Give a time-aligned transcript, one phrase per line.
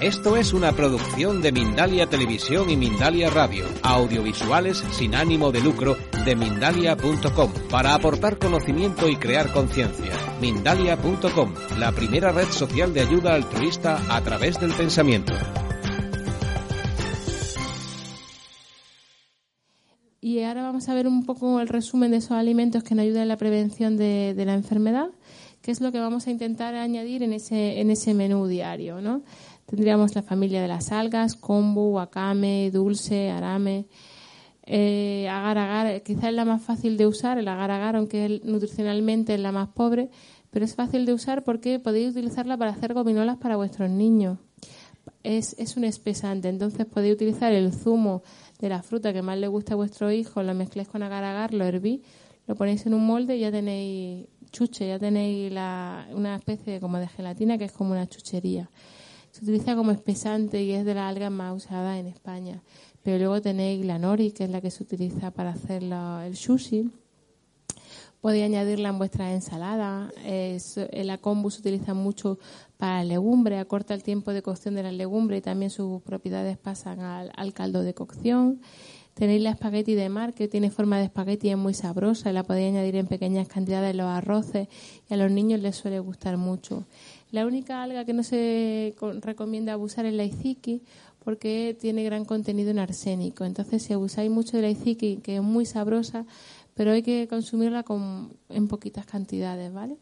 [0.00, 5.96] Esto es una producción de Mindalia Televisión y Mindalia Radio, audiovisuales sin ánimo de lucro
[6.22, 10.12] de mindalia.com, para aportar conocimiento y crear conciencia.
[10.38, 15.32] Mindalia.com, la primera red social de ayuda altruista a través del pensamiento.
[20.20, 23.22] Y ahora vamos a ver un poco el resumen de esos alimentos que nos ayudan
[23.22, 25.08] en la prevención de, la enfermedad,
[25.62, 29.22] que es lo que vamos a intentar añadir en ese, en ese menú diario, ¿no?
[29.66, 33.86] Tendríamos la familia de las algas, kombu, wakame, dulce, arame.
[34.68, 39.34] Eh, agar agar, quizás es la más fácil de usar, el agar agar, aunque nutricionalmente
[39.34, 40.10] es la más pobre,
[40.50, 44.38] pero es fácil de usar porque podéis utilizarla para hacer gominolas para vuestros niños.
[45.22, 48.22] Es, es un espesante, entonces podéis utilizar el zumo
[48.60, 51.54] de la fruta que más le gusta a vuestro hijo, lo mezcléis con agar agar,
[51.54, 52.00] lo hervís,
[52.46, 56.98] lo ponéis en un molde y ya tenéis chuche, ya tenéis la, una especie como
[56.98, 58.70] de gelatina que es como una chuchería.
[59.36, 62.62] Se utiliza como espesante y es de las algas más usadas en España.
[63.02, 66.90] Pero luego tenéis la nori, que es la que se utiliza para hacer el sushi.
[68.22, 70.10] Podéis añadirla en vuestras ensaladas.
[70.90, 72.38] la kombu se utiliza mucho
[72.78, 77.00] para legumbres, acorta el tiempo de cocción de las legumbres y también sus propiedades pasan
[77.00, 78.62] al, caldo de cocción.
[79.12, 82.42] Tenéis la espagueti de mar, que tiene forma de espagueti y es muy sabrosa la
[82.42, 84.68] podéis añadir en pequeñas cantidades en los arroces
[85.10, 86.86] y a los niños les suele gustar mucho.
[87.30, 90.82] La única alga que no se recomienda abusar es la iziki
[91.24, 93.44] porque tiene gran contenido en arsénico.
[93.44, 96.24] Entonces, si abusáis mucho de la iziki, que es muy sabrosa,
[96.74, 99.96] pero hay que consumirla con, en poquitas cantidades, ¿vale?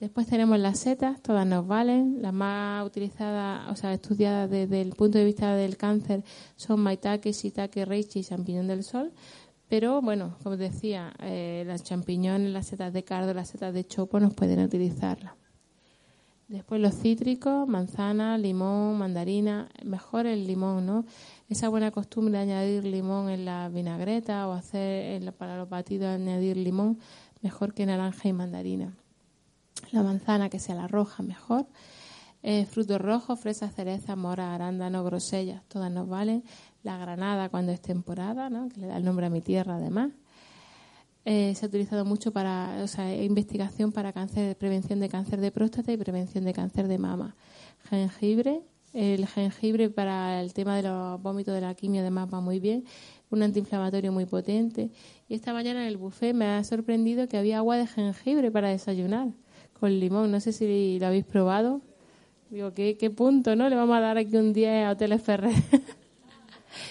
[0.00, 2.22] Después tenemos las setas, todas nos valen.
[2.22, 6.24] Las más utilizadas, o sea, estudiadas desde el punto de vista del cáncer
[6.56, 9.12] son maitake, shiitake, reishi y champiñón del sol.
[9.68, 14.18] Pero bueno, como decía, eh, las champiñones, las setas de cardo, las setas de chopo
[14.18, 15.34] nos pueden utilizarlas.
[16.48, 21.04] Después los cítricos, manzana, limón, mandarina, mejor el limón, ¿no?
[21.48, 26.56] Esa buena costumbre de añadir limón en la vinagreta o hacer para los batidos añadir
[26.56, 26.98] limón,
[27.40, 28.94] mejor que naranja y mandarina.
[29.92, 31.66] La manzana que sea la roja, mejor.
[32.42, 36.42] Eh, frutos rojos, fresas, cereza, mora, arándano, grosellas, todas nos valen.
[36.82, 38.68] La granada cuando es temporada, ¿no?
[38.68, 40.10] que le da el nombre a mi tierra además.
[41.24, 45.52] Eh, se ha utilizado mucho para o sea, investigación para cáncer, prevención de cáncer de
[45.52, 47.36] próstata y prevención de cáncer de mama.
[47.88, 48.62] Jengibre,
[48.92, 52.84] el jengibre para el tema de los vómitos de la quimio además va muy bien,
[53.30, 54.90] un antiinflamatorio muy potente.
[55.28, 58.68] Y esta mañana en el buffet me ha sorprendido que había agua de jengibre para
[58.68, 59.28] desayunar
[59.78, 60.30] con limón.
[60.30, 61.80] No sé si lo habéis probado.
[62.50, 63.68] Digo, ¿qué, qué punto, no?
[63.68, 65.54] Le vamos a dar aquí un día a Hoteles Ferrer.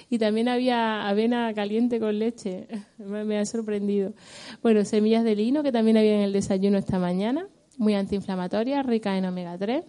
[0.09, 2.67] y también había avena caliente con leche.
[2.97, 4.13] Me, ha sorprendido.
[4.61, 7.47] Bueno, semillas de lino que también había en el desayuno esta mañana,
[7.77, 9.83] muy antiinflamatorias, ricas en omega 3.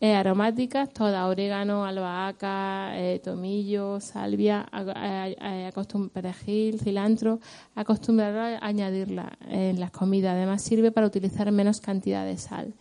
[0.00, 5.72] Eh, aromáticas, todas, orégano, albahaca, eh, tomillo, salvia, eh,
[6.12, 7.40] perejil, cilantro,
[7.74, 10.34] acostumbrar a añadirla en las comidas.
[10.34, 12.74] Además sirve para utilizar menos cantidad de sal.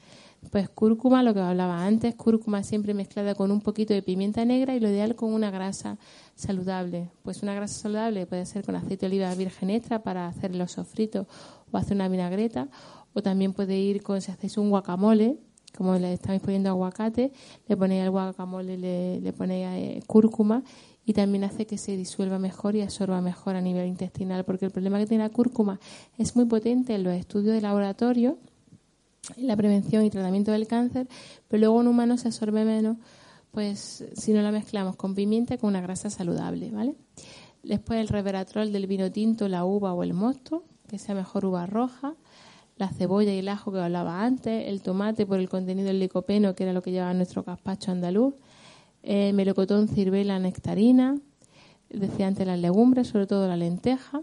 [0.51, 4.75] Pues cúrcuma, lo que hablaba antes, cúrcuma siempre mezclada con un poquito de pimienta negra
[4.75, 5.97] y lo ideal con una grasa
[6.35, 7.09] saludable.
[7.23, 10.71] Pues una grasa saludable puede ser con aceite de oliva virgen extra para hacer los
[10.71, 11.27] sofritos
[11.71, 12.69] o hacer una vinagreta,
[13.13, 15.37] o también puede ir con, si hacéis un guacamole,
[15.75, 17.31] como le estáis poniendo aguacate,
[17.67, 20.63] le ponéis al guacamole, le, le ponéis eh, cúrcuma
[21.05, 24.71] y también hace que se disuelva mejor y absorba mejor a nivel intestinal, porque el
[24.71, 25.79] problema que tiene la cúrcuma
[26.17, 28.37] es muy potente en los estudios de laboratorio
[29.35, 31.07] la prevención y tratamiento del cáncer,
[31.47, 32.97] pero luego en humanos se absorbe menos,
[33.51, 36.95] pues si no la mezclamos con pimienta con una grasa saludable, ¿vale?
[37.63, 41.65] Después el reveratrol del vino tinto, la uva o el mosto, que sea mejor uva
[41.65, 42.15] roja,
[42.77, 46.55] la cebolla y el ajo que hablaba antes, el tomate por el contenido del licopeno,
[46.55, 48.35] que era lo que llevaba nuestro gazpacho andaluz,
[49.03, 51.17] eh, melocotón, cirbela, nectarina,
[51.89, 54.21] decía antes las legumbres, sobre todo la lenteja,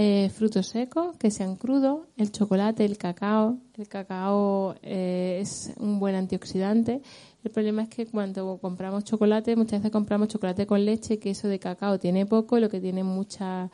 [0.00, 3.58] eh, frutos secos que sean crudos, el chocolate, el cacao.
[3.76, 7.02] El cacao eh, es un buen antioxidante.
[7.42, 11.48] El problema es que cuando compramos chocolate, muchas veces compramos chocolate con leche, que eso
[11.48, 13.72] de cacao tiene poco, lo que tiene muchas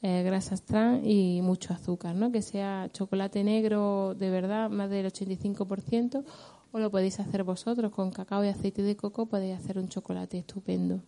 [0.00, 2.32] eh, grasas trans y mucho azúcar, ¿no?
[2.32, 6.24] Que sea chocolate negro de verdad, más del 85%,
[6.72, 10.38] o lo podéis hacer vosotros con cacao y aceite de coco, podéis hacer un chocolate
[10.38, 11.02] estupendo.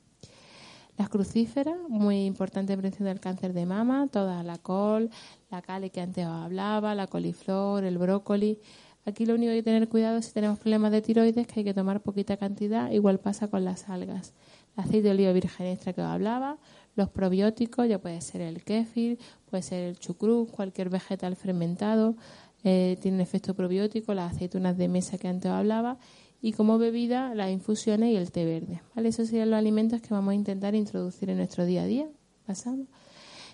[0.99, 5.11] Las crucíferas, muy importante en prevención del cáncer de mama, toda la col,
[5.49, 8.59] la cale que antes os hablaba, la coliflor, el brócoli.
[9.05, 11.65] Aquí lo único que hay que tener cuidado si tenemos problemas de tiroides, que hay
[11.65, 14.35] que tomar poquita cantidad, igual pasa con las algas.
[14.77, 16.59] El aceite de oliva virgen extra que os hablaba,
[16.97, 22.17] los probióticos, ya puede ser el kéfir, puede ser el chucrut, cualquier vegetal fermentado,
[22.65, 25.97] eh, tiene efecto probiótico, las aceitunas de mesa que antes os hablaba,
[26.41, 28.81] y como bebida las infusiones y el té verde.
[28.95, 29.09] ¿vale?
[29.09, 32.09] Esos serían los alimentos que vamos a intentar introducir en nuestro día a día.
[32.47, 32.87] Pasamos.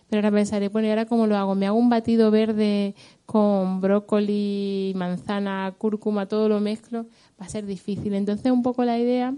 [0.09, 1.55] Pero ahora pensaré, bueno, ¿y ahora cómo lo hago?
[1.55, 2.95] ¿Me hago un batido verde
[3.25, 7.07] con brócoli, manzana, cúrcuma, todo lo mezclo?
[7.41, 8.15] Va a ser difícil.
[8.15, 9.35] Entonces, un poco la idea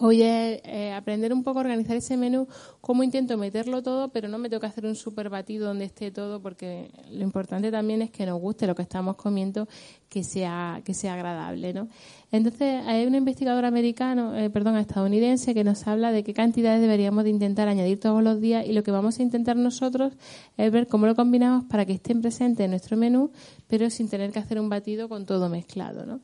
[0.00, 2.48] Hoy eh, aprender un poco a organizar ese menú,
[2.80, 6.10] cómo intento meterlo todo, pero no me tengo que hacer un super batido donde esté
[6.10, 9.68] todo, porque lo importante también es que nos guste lo que estamos comiendo,
[10.08, 11.88] que sea, que sea agradable, ¿no?
[12.32, 17.22] Entonces, hay un investigador americano, eh, perdón, estadounidense, que nos habla de qué cantidades deberíamos
[17.22, 20.12] de intentar añadir todos los días y lo que vamos a intentar nosotros
[20.56, 23.30] es ver cómo lo combinamos para que estén presentes en nuestro menú,
[23.68, 26.20] pero sin tener que hacer un batido con todo mezclado, ¿no?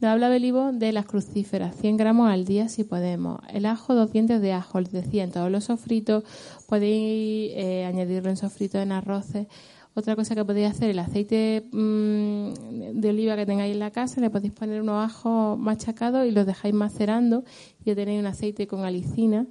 [0.00, 3.38] Nos habla Belibo de las crucíferas, 100 gramos al día si podemos.
[3.48, 6.24] El ajo, dos dientes de ajo, les decía, en todos los sofritos.
[6.66, 9.46] Podéis eh, añadirlo en sofritos, en arroces.
[9.94, 14.20] Otra cosa que podéis hacer, el aceite mm, de oliva que tengáis en la casa,
[14.20, 17.44] le podéis poner unos ajos machacados y los dejáis macerando
[17.80, 19.46] y ya tenéis un aceite con alicina,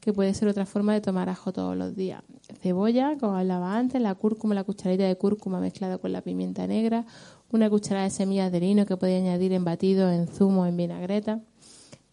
[0.00, 2.22] que puede ser otra forma de tomar ajo todos los días.
[2.60, 7.06] Cebolla, como hablaba antes, la cúrcuma, la cucharita de cúrcuma mezclada con la pimienta negra,
[7.50, 11.40] una cucharada de semillas de lino que podéis añadir en batido, en zumo, en vinagreta.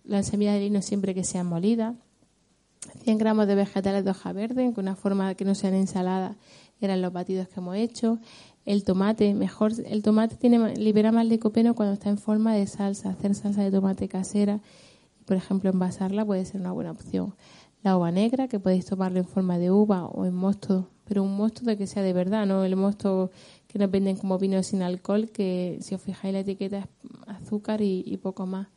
[0.03, 1.95] Las semillas de lino siempre que sean molidas.
[3.03, 6.35] 100 gramos de vegetales de hoja verde, con una forma que no sean ensaladas,
[6.79, 8.19] eran los batidos que hemos hecho.
[8.65, 13.11] El tomate, mejor, el tomate tiene, libera más licopeno cuando está en forma de salsa.
[13.11, 14.59] Hacer salsa de tomate casera,
[15.25, 17.35] por ejemplo, envasarla puede ser una buena opción.
[17.83, 21.35] La uva negra, que podéis tomarla en forma de uva o en mosto, pero un
[21.35, 23.31] mosto de que sea de verdad, no el mosto
[23.67, 26.85] que nos venden como vino sin alcohol, que si os fijáis la etiqueta es
[27.27, 28.69] azúcar y, poco más.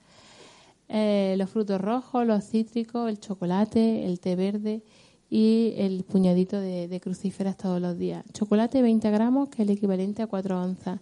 [0.89, 4.83] Eh, los frutos rojos, los cítricos, el chocolate, el té verde
[5.31, 8.25] y el puñadito de, crucíferas todos los días.
[8.33, 10.99] Chocolate 20 gramos, que es el equivalente a 4 onzas,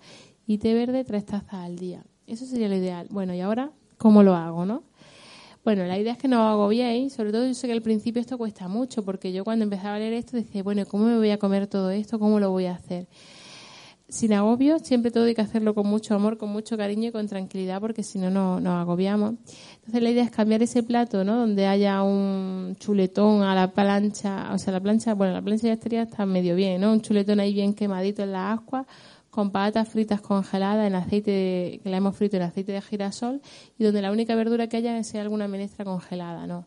[0.46, 2.04] y té verde 3 tazas al día.
[2.26, 3.06] Eso sería lo ideal.
[3.10, 4.82] Bueno, y ahora, ¿cómo lo hago, no?
[5.64, 8.20] Bueno, la idea es que no os agobiéis, sobre todo yo sé que al principio
[8.20, 11.30] esto cuesta mucho, porque yo cuando empezaba a leer esto decía, bueno, ¿cómo me voy
[11.30, 12.18] a comer todo esto?
[12.18, 13.06] ¿Cómo lo voy a hacer?
[14.12, 17.26] sin agobio, siempre todo hay que hacerlo con mucho amor, con mucho cariño y con
[17.28, 19.36] tranquilidad, porque si no, no nos agobiamos.
[19.76, 21.34] Entonces la idea es cambiar ese plato, ¿no?
[21.38, 25.72] Donde haya un chuletón a la plancha, o sea, la plancha, bueno, la plancha ya
[25.72, 26.92] estaría está medio bien, ¿no?
[26.92, 28.86] Un chuletón ahí bien quemadito en la ascua,
[29.32, 33.40] con patatas fritas congeladas en aceite, que la hemos frito en aceite de girasol,
[33.78, 36.66] y donde la única verdura que haya sea alguna menestra congelada, ¿no?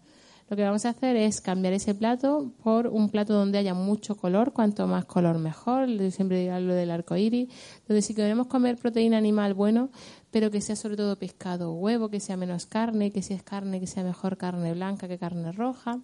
[0.50, 4.16] Lo que vamos a hacer es cambiar ese plato por un plato donde haya mucho
[4.16, 5.88] color, cuanto más color mejor.
[6.12, 7.50] siempre digo lo del arco iris,
[7.88, 9.90] donde si queremos comer proteína animal, bueno,
[10.32, 13.44] pero que sea sobre todo pescado o huevo, que sea menos carne, que si es
[13.44, 16.00] carne, que sea mejor carne blanca que carne roja.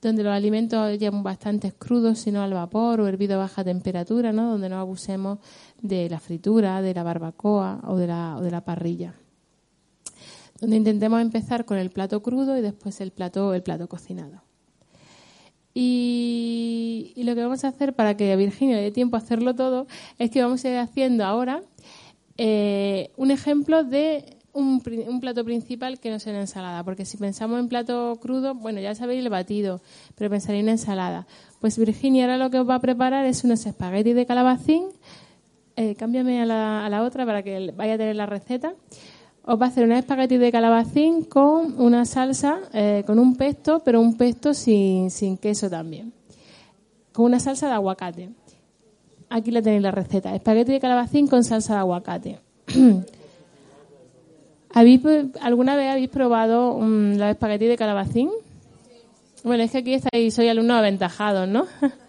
[0.00, 4.52] Donde los alimentos hayan bastante crudos, sino al vapor o hervido a baja temperatura, ¿no?
[4.52, 5.40] Donde no abusemos
[5.80, 9.14] de la fritura, de la barbacoa o de la, o de la parrilla
[10.60, 14.42] donde intentemos empezar con el plato crudo y después el plato, el plato cocinado.
[15.74, 19.86] Y, lo que vamos a hacer para que Virginia dé tiempo a hacerlo todo
[20.18, 21.62] es que vamos a ir haciendo ahora
[22.36, 24.80] eh, un ejemplo de un,
[25.20, 28.94] plato principal que no sea una ensalada, porque si pensamos en plato crudo, bueno, ya
[28.94, 29.80] sabéis el batido,
[30.16, 31.28] pero pensaréis en ensalada.
[31.60, 34.84] Pues Virginia ahora lo que os va a preparar es unos espaguetis de calabacín.
[35.80, 38.74] Eh, cámbiame a la, a la otra para que vaya a tener la receta
[39.50, 43.80] os va a hacer un espagueti de calabacín con una salsa, eh, con un pesto,
[43.82, 46.12] pero un pesto sin, sin queso también.
[47.12, 48.28] Con una salsa de aguacate.
[49.30, 50.34] Aquí la tenéis la receta.
[50.34, 52.40] Espagueti de calabacín con salsa de aguacate.
[55.40, 58.30] ¿Alguna vez habéis probado um, los espaguetis de calabacín?
[59.44, 61.66] Bueno, es que aquí estáis, soy alumno aventajado, ¿no?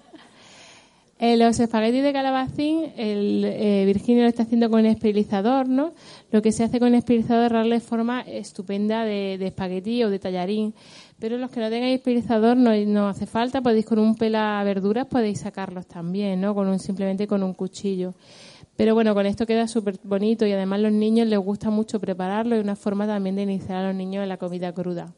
[1.21, 5.93] Eh, los espaguetis de calabacín, el, eh, Virginia lo está haciendo con un espiralizador, ¿no?
[6.31, 10.17] Lo que se hace con el espiralizador es darle forma estupenda de, espagueti o de
[10.17, 10.73] tallarín.
[11.19, 15.07] Pero los que no tengáis espiralizador no, no hace falta, podéis con un pela verduras
[15.07, 16.55] podéis sacarlos también, ¿no?
[16.55, 18.13] Con un, simplemente con un cuchillo.
[18.77, 21.99] Pero bueno, con esto queda súper bonito y además a los niños les gusta mucho
[21.99, 25.13] prepararlo y una forma también de iniciar a los niños en la comida cruda.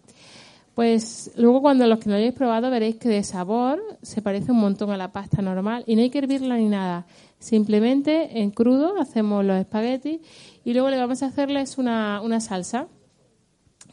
[0.75, 4.59] Pues luego cuando los que no hayáis probado veréis que de sabor se parece un
[4.59, 7.05] montón a la pasta normal y no hay que hervirla ni nada.
[7.39, 10.21] Simplemente en crudo hacemos los espaguetis
[10.63, 12.87] y luego le vamos a hacerles una, una salsa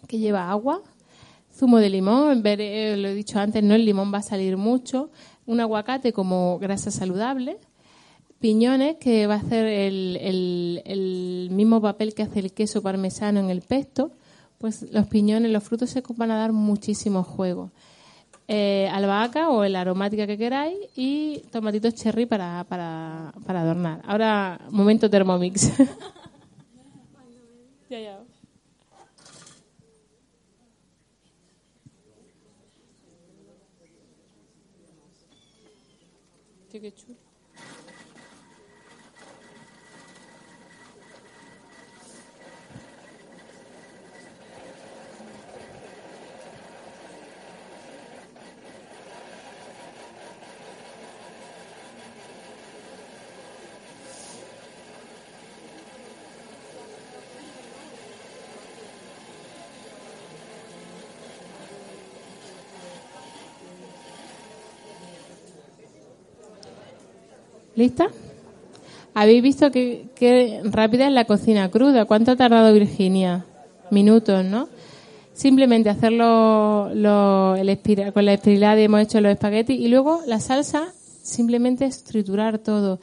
[0.07, 0.83] que lleva agua,
[1.53, 5.11] zumo de limón, eh, lo he dicho antes, no el limón va a salir mucho,
[5.47, 7.59] un aguacate como grasa saludable,
[8.39, 13.41] piñones que va a hacer el, el, el mismo papel que hace el queso parmesano
[13.41, 14.13] en el pesto,
[14.59, 17.71] pues los piñones, los frutos secos van a dar muchísimo juego.
[18.49, 24.01] Eh, albahaca o el aromática que queráis y tomatitos cherry para, para, para adornar.
[24.05, 25.71] Ahora, momento Thermomix.
[27.91, 28.21] ya, ya.
[36.71, 37.28] Qué chulo.
[67.79, 68.09] ¿Lista?
[69.15, 72.07] Habéis visto que, rápida es la cocina cruda.
[72.07, 73.45] ¿Cuánto ha tardado Virginia?
[73.93, 74.69] Minutos, ¿no?
[75.33, 80.93] Simplemente hacerlo con la espiralada hemos hecho los espaguetis y luego la salsa,
[81.23, 82.99] simplemente es triturar todo.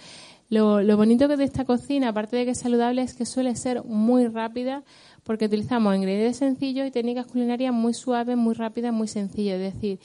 [0.50, 3.56] Lo, lo bonito que de esta cocina, aparte de que es saludable, es que suele
[3.56, 4.84] ser muy rápida
[5.24, 9.58] porque utilizamos ingredientes sencillos y técnicas culinarias muy suaves, muy rápidas, muy sencillas.
[9.62, 10.00] Es decir,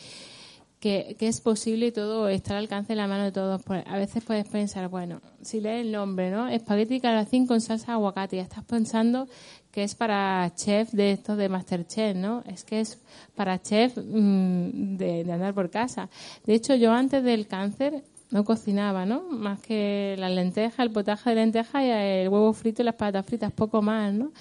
[0.81, 3.63] que, es posible todo está al alcance de la mano de todos.
[3.63, 6.49] Pues, a veces puedes pensar, bueno, si lees el nombre, ¿no?
[6.49, 9.29] Espagueti calabacín con salsa de aguacate, estás pensando
[9.71, 12.43] que es para chef de estos de Masterchef, ¿no?
[12.47, 12.99] Es que es
[13.37, 16.09] para chef mm, de, andar por casa.
[16.47, 19.23] De hecho, yo antes del cáncer no cocinaba, ¿no?
[19.31, 23.27] Más que la lenteja, el potaje de lenteja y el huevo frito y las patatas
[23.27, 24.33] fritas, poco más, ¿no?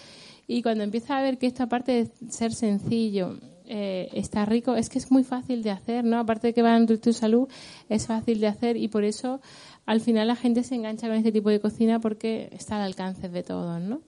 [0.47, 3.37] Y cuando empiezas a ver que esta parte de ser sencillo,
[3.69, 6.17] eh, está rico, es que es muy fácil de hacer, ¿no?
[6.17, 7.47] Aparte de que va a tu salud,
[7.87, 9.41] es fácil de hacer y por eso
[9.85, 13.29] al final la gente se engancha con este tipo de cocina porque está al alcance
[13.29, 14.01] de todos, ¿no?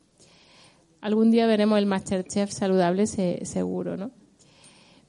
[1.00, 4.12] Algún día veremos el Masterchef saludable seguro, ¿no?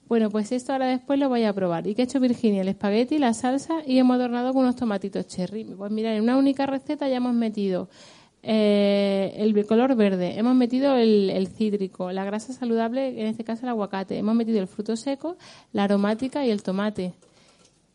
[0.07, 1.87] Bueno, pues esto ahora después lo voy a probar.
[1.87, 2.61] ¿Y qué ha hecho Virginia?
[2.61, 5.65] El espagueti, la salsa y hemos adornado con unos tomatitos cherry.
[5.65, 7.89] Pues mira, en una única receta ya hemos metido
[8.45, 13.69] eh, el color verde, hemos metido el, cítrico, la grasa saludable, en este caso el
[13.69, 15.37] aguacate, hemos metido el fruto seco,
[15.73, 17.15] la aromática y el tomate.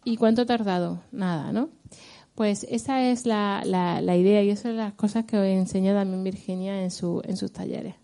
[0.05, 1.01] ¿Y cuánto ha tardado?
[1.11, 1.69] Nada, ¿no?
[2.33, 5.99] Pues esa es la, la, idea y esas son las cosas que os he enseñado
[5.99, 7.95] también Virginia en, su, en sus talleres.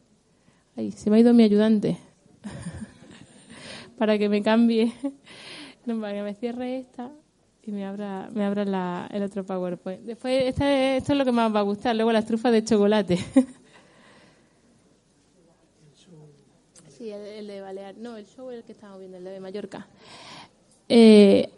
[0.75, 1.97] Ay, se me ha ido mi ayudante
[3.97, 4.91] para que me cambie,
[5.85, 7.11] para que me cierre esta
[7.65, 10.01] y me abra, me abra la, el otro PowerPoint.
[10.01, 13.17] Después, esto es lo que más va a gustar, luego las trufas de chocolate.
[16.89, 17.95] sí, el, de Balear.
[17.97, 19.87] No, el show es el que estamos viendo, el de Mallorca.
[20.89, 21.49] Eh,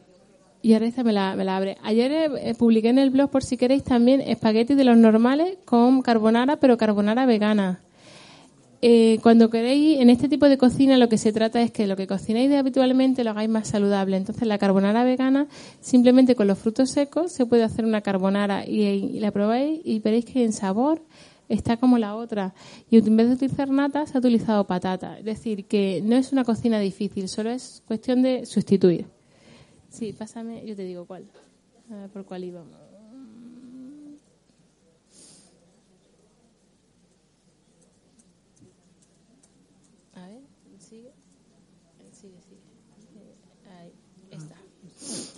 [0.62, 1.77] y ahora esta me la, me la abre.
[1.81, 6.03] Ayer eh, publiqué en el blog, por si queréis, también espaguetis de los normales con
[6.03, 7.81] carbonara, pero carbonara vegana.
[8.82, 11.96] Eh, cuando queréis, en este tipo de cocina lo que se trata es que lo
[11.96, 14.17] que cocináis habitualmente lo hagáis más saludable.
[14.17, 15.48] Entonces la carbonara vegana,
[15.79, 20.25] simplemente con los frutos secos se puede hacer una carbonara y, la probáis y veréis
[20.25, 21.01] que en sabor
[21.50, 22.53] está como la otra.
[22.89, 25.17] Y en vez de utilizar nata, se ha utilizado patata.
[25.20, 29.05] Es decir, que no es una cocina difícil, solo es cuestión de sustituir.
[29.89, 31.25] Sí, pásame, yo te digo cuál.
[31.91, 32.85] A ver por cuál íbamos.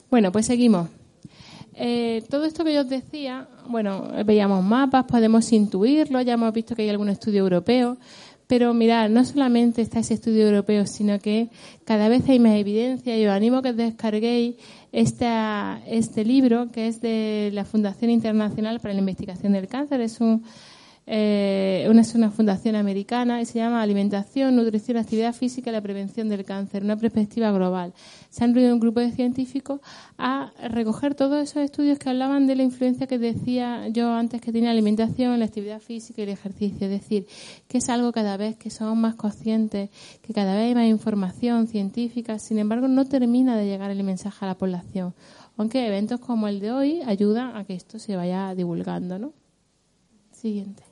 [0.10, 0.89] Bueno, pues seguimos.
[1.75, 6.75] Eh, todo esto que yo os decía, bueno, veíamos mapas, podemos intuirlo, ya hemos visto
[6.75, 7.98] que hay algún estudio europeo,
[8.48, 11.50] pero mirad, no solamente está ese estudio europeo, sino que
[11.84, 14.56] cada vez hay más evidencia y os animo a que descarguéis
[14.92, 20.01] esta, este libro que es de la Fundación Internacional para la Investigación del Cáncer.
[20.01, 20.46] Es un
[21.09, 25.79] eh, una, es una fundación americana y se llama Alimentación, Nutrición, Actividad Física y la
[25.79, 27.93] Prevención del Cáncer, una perspectiva global.
[28.29, 29.79] Se han reunido un grupo de científicos
[30.17, 34.51] a recoger todos esos estudios que hablaban de la influencia que decía yo antes que
[34.51, 36.87] tiene la alimentación, la actividad física y el ejercicio.
[36.87, 37.25] Es decir,
[37.69, 39.89] que es algo cada vez que somos más conscientes,
[40.21, 44.43] que cada vez hay más información científica, sin embargo no termina de llegar el mensaje
[44.43, 45.13] a la población.
[45.55, 49.31] Aunque eventos como el de hoy ayudan a que esto se vaya divulgando, ¿no?
[50.31, 50.87] Siguiente.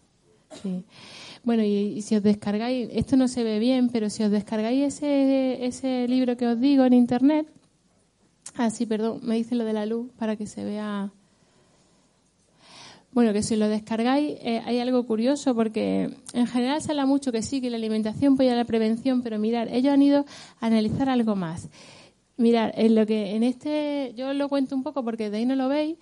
[0.61, 0.83] Sí.
[1.43, 5.65] Bueno, y, si os descargáis, esto no se ve bien, pero si os descargáis ese,
[5.65, 7.47] ese libro que os digo en internet,
[8.55, 11.11] ah, sí, perdón, me dice lo de la luz para que se vea.
[13.11, 17.31] Bueno, que si lo descargáis eh, hay algo curioso porque en general se habla mucho
[17.31, 20.25] que sí, que la alimentación apoya la prevención, pero mirar, ellos han ido
[20.59, 21.69] a analizar algo más.
[22.37, 25.55] Mirar, en lo que en este, yo lo cuento un poco porque de ahí no
[25.55, 25.95] lo veis,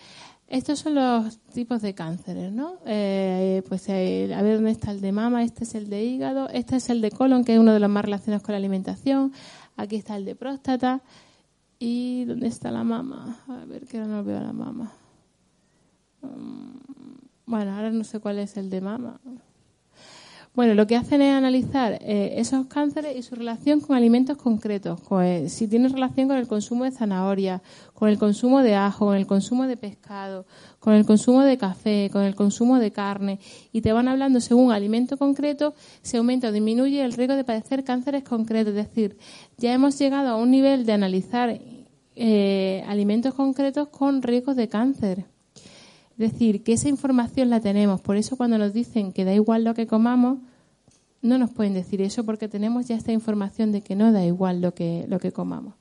[0.54, 2.76] estos son los tipos de cánceres, ¿no?
[2.86, 6.48] Eh, pues eh, a ver dónde está el de mama, este es el de hígado,
[6.50, 9.34] este es el de colon, que es uno de los más relacionados con la alimentación.
[9.78, 11.02] Aquí está el de próstata.
[11.80, 13.40] ¿Y dónde está la mama?
[13.48, 14.94] A ver, que ahora no veo la mama.
[16.22, 16.78] Mm,
[17.48, 19.20] bueno, ahora no sé cuál es el de mama.
[20.56, 25.02] Bueno, lo que hacen es analizar eh, esos cánceres y su relación con alimentos concretos.
[25.02, 27.64] Pues, si tiene relación con el consumo de zanahoria,
[27.96, 30.46] con el consumo de ajo, con el consumo de pescado,
[30.80, 33.40] con el consumo de café, con el consumo de carne,
[33.72, 37.84] y te van hablando según alimento concreto, se aumenta o disminuye el riesgo de padecer
[37.84, 38.76] cánceres concretos.
[38.76, 39.18] Es decir,
[39.58, 41.60] ya hemos llegado a un nivel de analizar
[42.16, 45.33] eh, alimentos concretos con riesgos de cáncer.
[46.24, 48.00] Es decir, que esa información la tenemos.
[48.00, 50.40] Por eso cuando nos dicen que da igual lo que comamos,
[51.22, 54.62] no nos pueden decir eso porque tenemos ya esta información de que no da igual
[54.62, 55.74] lo que, lo que comamos.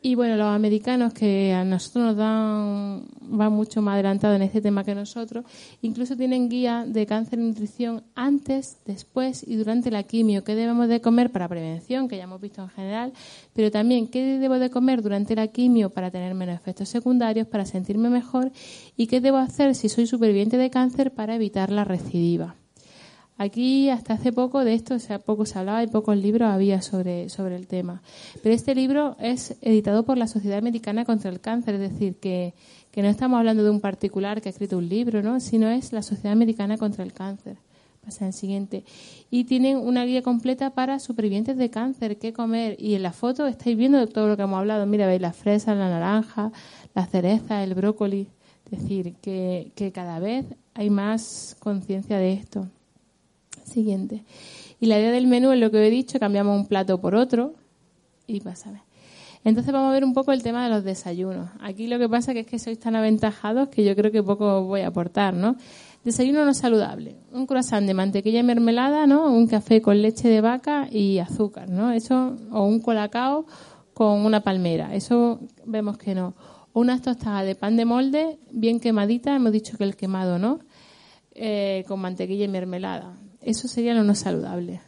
[0.00, 4.60] Y bueno, los americanos que a nosotros nos dan, van mucho más adelantados en este
[4.60, 5.44] tema que nosotros,
[5.82, 10.88] incluso tienen guía de cáncer y nutrición antes, después y durante la quimio, qué debemos
[10.88, 13.12] de comer para prevención, que ya hemos visto en general,
[13.54, 17.64] pero también qué debo de comer durante la quimio para tener menos efectos secundarios, para
[17.64, 18.52] sentirme mejor
[18.96, 22.54] y qué debo hacer si soy superviviente de cáncer para evitar la recidiva.
[23.40, 26.82] Aquí hasta hace poco de esto, o sea, poco se hablaba y pocos libros había
[26.82, 28.02] sobre, sobre el tema.
[28.42, 32.54] Pero este libro es editado por la Sociedad Americana contra el Cáncer, es decir, que,
[32.90, 35.38] que no estamos hablando de un particular que ha escrito un libro, ¿no?
[35.38, 37.58] sino es la Sociedad Americana contra el Cáncer.
[38.04, 38.84] Pasa el siguiente.
[39.30, 42.74] Y tienen una guía completa para supervivientes de cáncer, qué comer.
[42.78, 44.86] Y en la foto estáis viendo todo lo que hemos hablado.
[44.86, 46.50] Mira, veis la fresa, la naranja,
[46.94, 48.28] la cereza, el brócoli.
[48.70, 52.68] Es decir, que, que cada vez hay más conciencia de esto.
[53.68, 54.24] Siguiente.
[54.80, 57.54] Y la idea del menú es lo que he dicho, cambiamos un plato por otro
[58.26, 58.84] y pasa.
[59.44, 61.48] Entonces vamos a ver un poco el tema de los desayunos.
[61.60, 64.64] Aquí lo que pasa que es que sois tan aventajados que yo creo que poco
[64.64, 65.56] voy a aportar, ¿no?
[66.04, 67.16] Desayuno no saludable.
[67.32, 69.32] Un croissant de mantequilla y mermelada, ¿no?
[69.32, 71.92] Un café con leche de vaca y azúcar, ¿no?
[71.92, 73.46] Eso, o un colacao
[73.94, 74.94] con una palmera.
[74.94, 76.34] Eso vemos que no.
[76.72, 80.60] O unas tostadas de pan de molde bien quemadita, hemos dicho que el quemado, ¿no?
[81.32, 83.14] Eh, con mantequilla y mermelada.
[83.42, 84.80] Eso sería lo no saludable.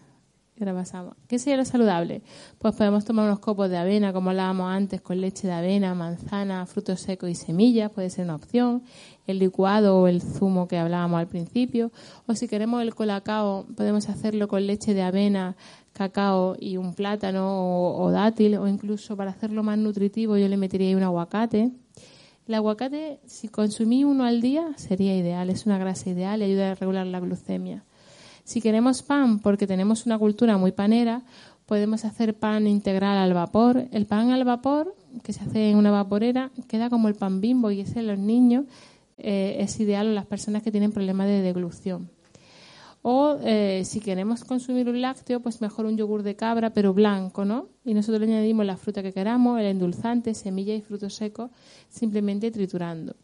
[1.26, 2.21] ¿Qué sería lo saludable?
[2.59, 6.66] Pues podemos tomar unos copos de avena, como hablábamos antes, con leche de avena, manzana,
[6.66, 8.83] frutos secos y semillas, puede ser una opción.
[9.27, 11.92] El licuado o el zumo que hablábamos al principio.
[12.27, 15.57] O si queremos el colacao, podemos hacerlo con leche de avena,
[15.94, 18.59] cacao y un plátano o, dátil.
[18.59, 21.70] O incluso para hacerlo más nutritivo, yo le metería un aguacate.
[22.46, 25.48] El aguacate, si consumí uno al día, sería ideal.
[25.48, 27.83] Es una grasa ideal y ayuda a regular la glucemia.
[28.51, 31.23] Si queremos pan, porque tenemos una cultura muy panera,
[31.67, 33.87] podemos hacer pan integral al vapor.
[33.93, 37.71] El pan al vapor, que se hace en una vaporera, queda como el pan bimbo
[37.71, 38.65] y ese en los niños
[39.19, 42.11] eh, es ideal en las personas que tienen problemas de deglución.
[43.03, 47.45] O eh, si queremos consumir un lácteo, pues mejor un yogur de cabra, pero blanco,
[47.45, 47.69] ¿no?
[47.85, 51.53] Y nosotros le añadimos la fruta que queramos, el endulzante, semilla y frutos secos,
[51.89, 53.15] simplemente triturando.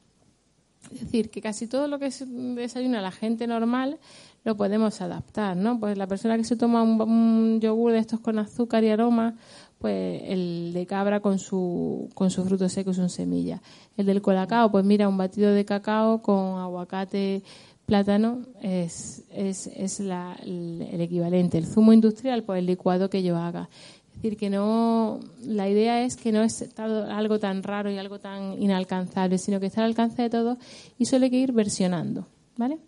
[0.93, 2.11] Es decir, que casi todo lo que
[2.55, 3.99] desayuna la gente normal
[4.47, 5.81] lo podemos adaptar, ¿no?
[5.81, 9.35] Pues la persona que se toma un, yogur de estos con azúcar y aroma,
[9.79, 13.61] pues el de cabra con su, con su fruto seco y su semilla.
[13.97, 17.43] El del colacao, pues mira, un batido de cacao con aguacate,
[17.87, 21.59] plátano es, es, es la, el, equivalente.
[21.59, 23.69] El zumo industrial, pues el licuado que yo haga.
[24.07, 28.21] Es decir, que no, la idea es que no es algo tan raro y algo
[28.21, 30.57] tan inalcanzable, sino que está al alcance de todos
[30.99, 32.79] y suele que ir versionando, ¿vale?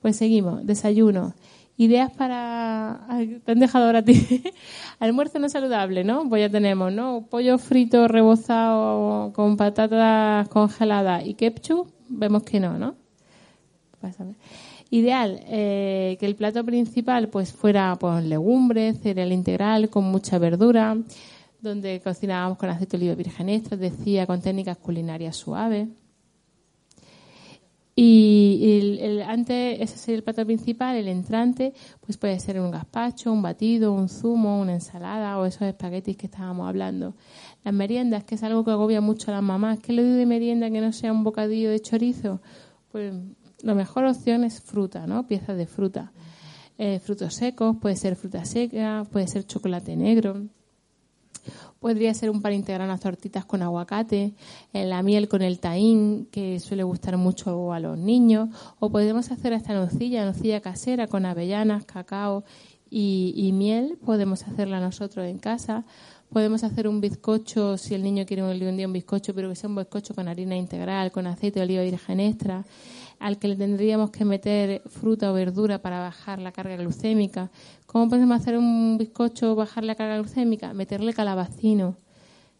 [0.00, 0.64] Pues seguimos.
[0.66, 1.34] Desayuno.
[1.76, 3.06] Ideas para.
[3.44, 4.42] te han dejado ahora a ti.
[4.98, 6.28] Almuerzo no saludable, ¿no?
[6.28, 7.26] Pues ya tenemos, ¿no?
[7.30, 11.88] Pollo frito rebozado con patatas congeladas y ketchup.
[12.08, 12.96] Vemos que no, ¿no?
[14.90, 20.96] Ideal eh, que el plato principal pues fuera pues legumbres, cereal integral con mucha verdura,
[21.60, 25.88] donde cocinábamos con aceite de oliva virgen extra, decía con técnicas culinarias suaves.
[28.00, 33.32] Y el, antes, ese sería el plato principal, el entrante, pues puede ser un gazpacho,
[33.32, 37.16] un batido, un zumo, una ensalada o esos espaguetis que estábamos hablando.
[37.64, 39.80] Las meriendas, que es algo que agobia mucho a las mamás.
[39.80, 42.40] ¿Qué le doy de merienda que no sea un bocadillo de chorizo?
[42.92, 43.12] Pues
[43.62, 45.26] la mejor opción es fruta, ¿no?
[45.26, 46.12] Piezas de fruta.
[46.78, 50.46] Eh, frutos secos, puede ser fruta seca, puede ser chocolate negro.
[51.80, 54.34] Podría ser un par integral unas tortitas con aguacate,
[54.72, 58.48] en eh, la miel con el taín, que suele gustar mucho a los niños.
[58.80, 62.44] O podemos hacer esta nocilla, nocilla casera con avellanas, cacao
[62.90, 63.96] y, miel.
[64.04, 65.84] Podemos hacerla nosotros en casa.
[66.30, 69.70] Podemos hacer un bizcocho, si el niño quiere un día un bizcocho, pero que sea
[69.70, 72.64] un bizcocho con harina integral, con aceite de oliva virgen extra
[73.18, 77.50] al que le tendríamos que meter fruta o verdura para bajar la carga glucémica.
[77.86, 80.72] ¿Cómo podemos hacer un bizcocho bajar la carga glucémica?
[80.72, 81.96] Meterle calabacino,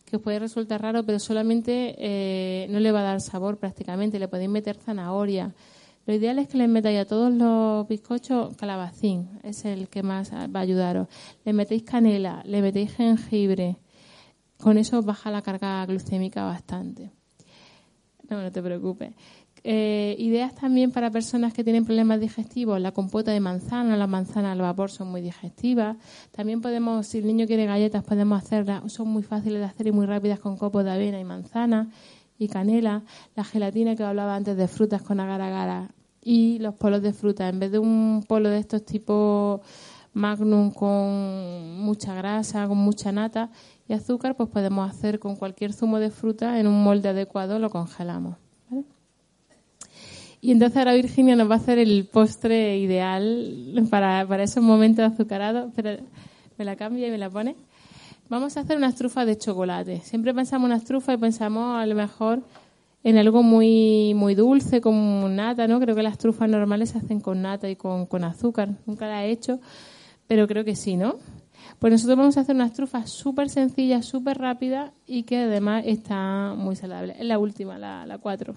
[0.05, 4.19] que puede resultar raro, pero solamente eh, no le va a dar sabor prácticamente.
[4.19, 5.55] Le podéis meter zanahoria.
[6.07, 10.33] Lo ideal es que les metáis a todos los bizcochos calabacín, es el que más
[10.33, 11.07] va a ayudaros.
[11.45, 13.77] Le metéis canela, le metéis jengibre,
[14.57, 17.11] con eso baja la carga glucémica bastante.
[18.29, 19.13] No, no te preocupes.
[19.65, 24.53] Eh, ideas también para personas que tienen problemas digestivos, la compota de manzana, las manzanas
[24.53, 25.97] al vapor son muy digestivas.
[26.31, 29.93] También podemos, si el niño quiere galletas, podemos hacerlas, son muy fáciles de hacer y
[29.93, 31.91] muy rápidas con copos de avena y manzana
[32.39, 33.03] y canela.
[33.35, 35.91] La gelatina que hablaba antes de frutas con agar-agar
[36.23, 37.49] y los polos de fruta.
[37.49, 39.63] En vez de un polo de estos tipo
[40.13, 43.51] magnum con mucha grasa, con mucha nata
[43.89, 47.71] y azúcar, pues podemos hacer con cualquier zumo de fruta en un molde adecuado, lo
[47.71, 48.37] congelamos.
[50.41, 55.05] Y entonces ahora Virginia nos va a hacer el postre ideal para, para esos momentos
[55.05, 55.73] azucarados.
[55.75, 56.03] Pero
[56.57, 57.57] me la cambia y me la pone.
[58.29, 60.01] Vamos a hacer unas trufas de chocolate.
[60.01, 62.43] Siempre pensamos en unas trufas y pensamos a lo mejor
[63.03, 65.81] en algo muy muy dulce como nata, ¿no?
[65.81, 68.71] Creo que las trufas normales se hacen con nata y con, con azúcar.
[68.87, 69.61] Nunca la he hecho,
[70.27, 71.17] pero creo que sí, ¿no?
[71.79, 76.55] Pues nosotros vamos a hacer unas trufas súper sencillas, súper rápidas y que además está
[76.55, 77.15] muy saludable.
[77.19, 78.55] Es la última, la, la cuatro.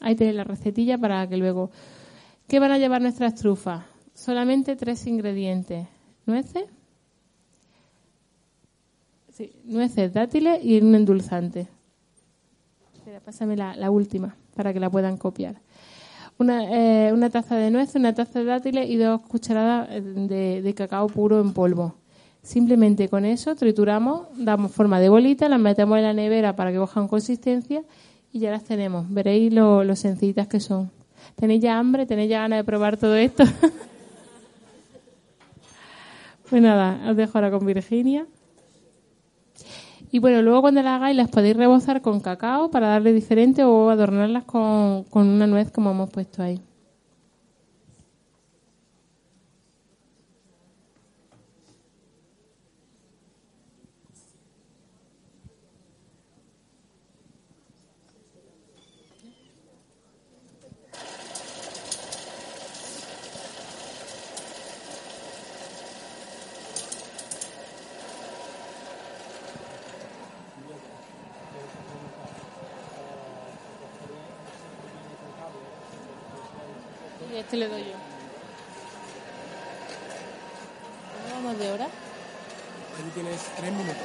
[0.00, 1.70] Ahí tenéis la recetilla para que luego...
[2.46, 3.84] ¿Qué van a llevar nuestras trufas?
[4.14, 5.86] Solamente tres ingredientes.
[6.26, 6.64] Nueces,
[9.64, 11.68] nueces, dátiles y un endulzante.
[13.24, 15.56] Pásame la, última para que la puedan copiar.
[16.38, 20.74] Una, eh, una, taza de nueces, una taza de dátiles y dos cucharadas de, de,
[20.74, 21.94] cacao puro en polvo.
[22.42, 26.78] Simplemente con eso trituramos, damos forma de bolita, las metemos en la nevera para que
[26.78, 27.82] cojan consistencia
[28.36, 29.06] y ya las tenemos.
[29.08, 30.90] Veréis lo, sencillitas que son.
[31.36, 32.04] ¿Tenéis ya hambre?
[32.04, 33.44] ¿Tenéis ya ganas de probar todo esto?
[36.50, 38.26] pues nada, os dejo ahora con Virginia.
[40.12, 43.88] Y bueno, luego cuando las hagáis las podéis rebozar con cacao para darle diferente o
[43.88, 46.60] adornarlas con, con una nuez como hemos puesto ahí.
[77.56, 77.96] Le doy yo.
[81.32, 81.84] ¿Cómo vamos de hora?
[81.84, 83.96] Ahí tienes tres minutos.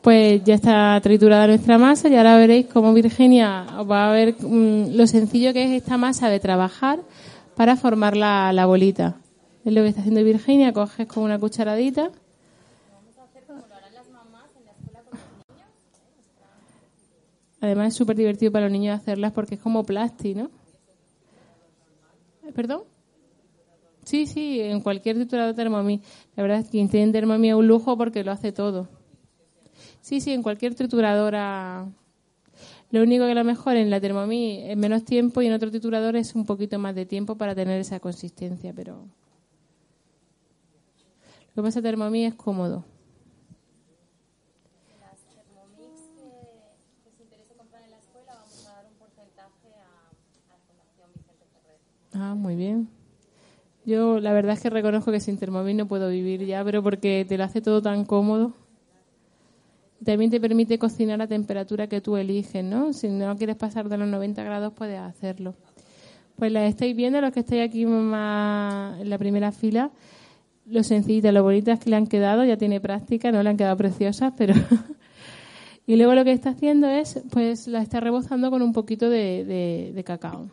[0.00, 4.94] Pues ya está triturada nuestra masa y ahora veréis cómo Virginia va a ver mm,
[4.96, 7.00] lo sencillo que es esta masa de trabajar
[7.56, 9.16] para formar la, la bolita.
[9.64, 12.10] Es lo que está haciendo Virginia, coges con una cucharadita
[17.60, 20.50] Además es súper divertido para los niños hacerlas porque es como plástico, ¿no?
[22.54, 22.82] ¿Perdón?
[24.04, 26.02] Sí, sí, en cualquier triturador Thermomix.
[26.34, 28.88] La verdad es que quien tiene Thermomix es un lujo porque lo hace todo.
[30.00, 31.86] Sí, sí, en cualquier trituradora.
[32.90, 36.16] Lo único que lo mejor en la Thermomix es menos tiempo y en otro triturador
[36.16, 39.04] es un poquito más de tiempo para tener esa consistencia, pero
[41.54, 42.84] lo que pasa Thermomix es cómodo.
[52.20, 52.88] Ah, muy bien.
[53.84, 57.24] Yo la verdad es que reconozco que sin Thermomix no puedo vivir ya, pero porque
[57.28, 58.52] te lo hace todo tan cómodo.
[60.04, 62.92] También te permite cocinar a temperatura que tú eliges, ¿no?
[62.92, 65.54] Si no quieres pasar de los 90 grados, puedes hacerlo.
[66.34, 69.90] Pues la estáis viendo, los que estáis aquí más en la primera fila,
[70.66, 73.76] lo sencillitas, lo bonitas que le han quedado, ya tiene práctica, no le han quedado
[73.76, 74.54] preciosas, pero...
[75.86, 80.02] y luego lo que está haciendo es, pues la está rebozando con un poquito de
[80.04, 80.48] cacao.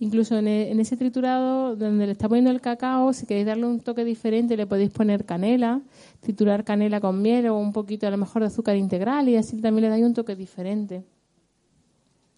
[0.00, 3.80] Incluso e, en, ese triturado donde le está poniendo el cacao, si queréis darle un
[3.80, 5.80] toque diferente, le podéis poner canela,
[6.20, 9.60] triturar canela con miel o un poquito a lo mejor de azúcar integral y así
[9.60, 11.04] también le dais un toque diferente.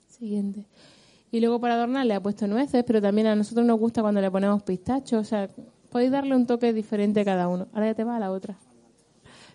[0.09, 0.67] Siguiente.
[1.31, 4.21] Y luego para adornar le ha puesto nueces, pero también a nosotros nos gusta cuando
[4.21, 5.21] le ponemos pistachos.
[5.21, 5.49] O sea,
[5.91, 7.69] podéis darle un toque diferente a cada uno.
[7.73, 8.57] Ahora ya te va a la otra.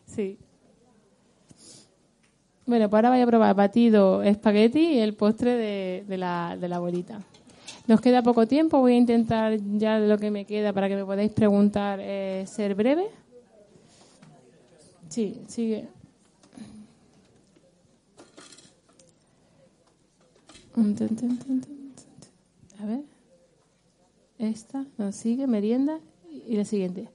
[0.05, 0.37] Sí.
[2.67, 6.67] Bueno, pues ahora voy a probar batido espagueti y el postre de, de, la, de
[6.67, 6.79] la.
[7.87, 11.05] Nos queda poco tiempo, voy a intentar ya lo que me queda para que me
[11.05, 13.07] podáis preguntar eh, ser breve.
[15.09, 15.87] Sí, sigue.
[22.79, 23.01] A ver.
[24.39, 25.99] Esta, nos sigue, merienda
[26.47, 27.07] y la siguiente.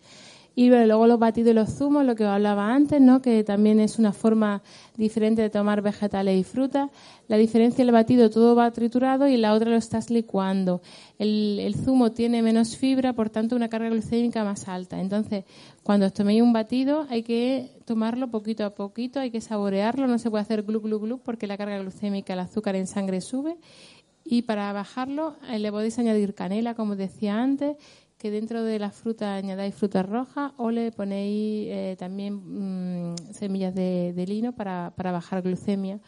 [0.60, 3.22] Y luego los batidos y los zumos, lo que hablaba antes, ¿no?
[3.22, 4.60] que también es una forma
[4.98, 6.90] diferente de tomar vegetales y frutas.
[7.28, 10.82] La diferencia el batido todo va triturado y la otra lo estás licuando.
[11.18, 15.00] El, zumo tiene menos fibra, por tanto una carga glucémica más alta.
[15.00, 15.44] Entonces,
[15.82, 20.18] cuando os toméis un batido hay que tomarlo poquito a poquito, hay que saborearlo, no
[20.18, 23.56] se puede hacer glu glu glu porque la carga glucémica, el azúcar en sangre sube.
[24.24, 27.76] Y para bajarlo eh, le podéis añadir canela, como decía antes,
[28.20, 32.34] que dentro de la fruta añadáis frutas rojas o le ponéis eh, también
[33.14, 35.98] mm, semillas de, lino para, para, bajar glucemia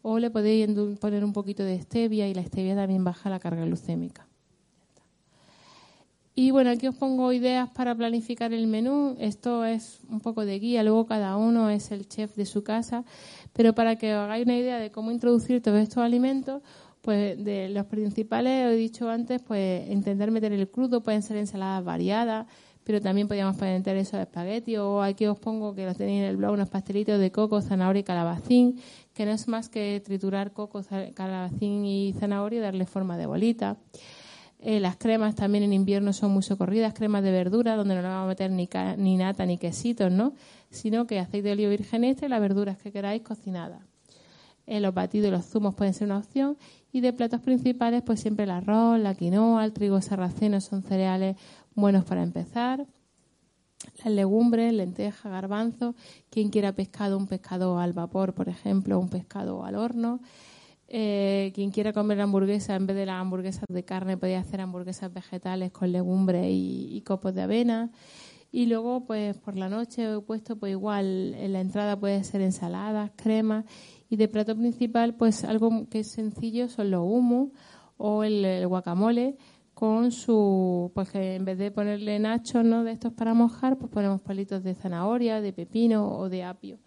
[0.00, 0.66] o le podéis
[0.98, 4.26] poner un poquito de stevia y la stevia también baja la carga glucémica.
[6.34, 9.16] Y bueno, aquí os pongo ideas para planificar el menú.
[9.18, 13.04] Esto es un poco de guía, luego cada uno es el chef de su casa,
[13.52, 16.62] pero para que os hagáis una idea de cómo introducir todos estos alimentos,
[17.08, 21.82] pues de los principales, he dicho antes, pues intentar meter el crudo, pueden ser ensaladas
[21.82, 22.46] variadas,
[22.84, 26.36] pero también podríamos meter esos espagueti o aquí os pongo que los tenéis en el
[26.36, 28.78] blog, unos pastelitos de coco, zanahoria y calabacín,
[29.14, 30.82] que no es más que triturar coco,
[31.14, 33.78] calabacín y zanahoria y darle forma de bolita.
[34.58, 38.08] Eh, las cremas también en invierno son muy socorridas, cremas de verdura, donde no le
[38.08, 38.68] vamos a meter ni,
[38.98, 40.34] ni nata ni quesitos, ¿no?
[40.68, 43.80] Sino que aceite de oliva virgen extra y las verduras que queráis cocinadas.
[44.70, 46.58] Eh, los batidos y los zumos pueden ser una opción
[46.92, 51.36] y de platos principales, pues siempre el arroz, la quinoa, el trigo sarraceno son cereales
[51.74, 52.86] buenos para empezar.
[54.02, 55.94] Las legumbres, lentejas, garbanzo.
[56.30, 60.20] Quien quiera pescado, un pescado al vapor, por ejemplo, un pescado al horno.
[60.88, 65.12] Eh, quien quiera comer hamburguesa, en vez de las hamburguesas de carne, podría hacer hamburguesas
[65.12, 67.90] vegetales con legumbres y, copos de avena.
[68.50, 72.40] Y luego, pues por la noche he puesto, pues igual, en la entrada puede ser
[72.40, 73.66] ensaladas, cremas
[74.10, 77.50] y de plato principal, pues algo que es sencillo son los hummus
[77.96, 79.36] o el, guacamole
[79.74, 82.84] con su, pues que en vez de ponerle nachos ¿no?
[82.84, 86.78] de estos para mojar, pues ponemos palitos de zanahoria, de pepino o de apio.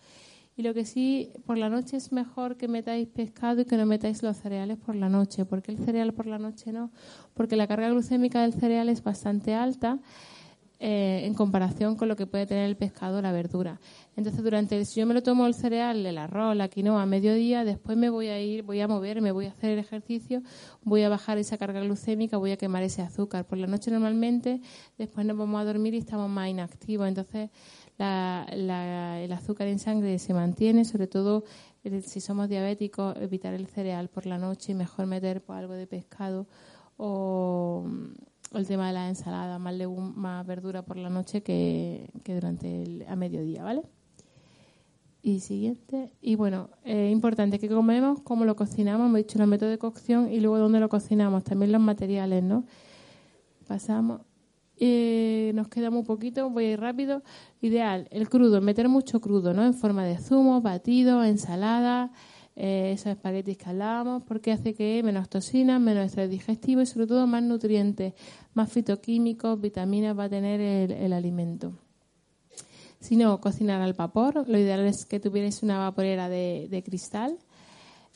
[0.57, 3.85] Y lo que sí, por la noche es mejor que metáis pescado y que no
[3.85, 5.45] metáis los cereales por la noche.
[5.45, 6.91] ¿Por qué el cereal por la noche no?
[7.33, 9.99] Porque la carga glucémica del cereal es bastante alta
[10.83, 13.79] eh, en comparación con lo que puede tener el pescado o la verdura.
[14.15, 17.05] Entonces, durante el, si yo me lo tomo el cereal, el arroz, la quinoa a
[17.05, 20.41] mediodía, después me voy a ir, voy a moverme, voy a hacer el ejercicio,
[20.81, 23.45] voy a bajar esa carga glucémica, voy a quemar ese azúcar.
[23.45, 24.59] Por la noche normalmente,
[24.97, 27.07] después nos vamos a dormir y estamos más inactivos.
[27.07, 27.51] Entonces,
[27.99, 31.43] el azúcar en sangre se mantiene, sobre todo
[32.01, 35.85] si somos diabéticos, evitar el cereal por la noche y mejor meter pues, algo de
[35.85, 36.47] pescado
[36.97, 37.85] o
[38.53, 39.75] el tema de la ensalada, más,
[40.15, 43.83] más verdura por la noche que, durante el, a mediodía, ¿vale?
[45.23, 46.11] Y siguiente.
[46.21, 50.39] Y bueno, importante que comemos, cómo lo cocinamos, hemos dicho el método de cocción y
[50.39, 52.65] luego dónde lo cocinamos, también los materiales, ¿no?
[53.67, 54.21] Pasamos.
[54.83, 57.21] Eh, nos queda muy poquito, voy a ir rápido.
[57.61, 59.63] Ideal, el crudo, meter mucho crudo, ¿no?
[59.63, 62.11] En forma de zumo, batido, ensalada,
[62.55, 67.07] eh, esos espaguetis que hablábamos, porque hace que menos toxinas, menos estrés digestivo y sobre
[67.07, 68.13] todo más nutrientes,
[68.53, 70.59] más fitoquímicos, vitaminas va a tener
[70.91, 71.73] el, alimento.
[72.99, 74.47] Si no, cocinar al vapor.
[74.47, 77.37] Lo ideal es que tuvierais una vaporera de, cristal.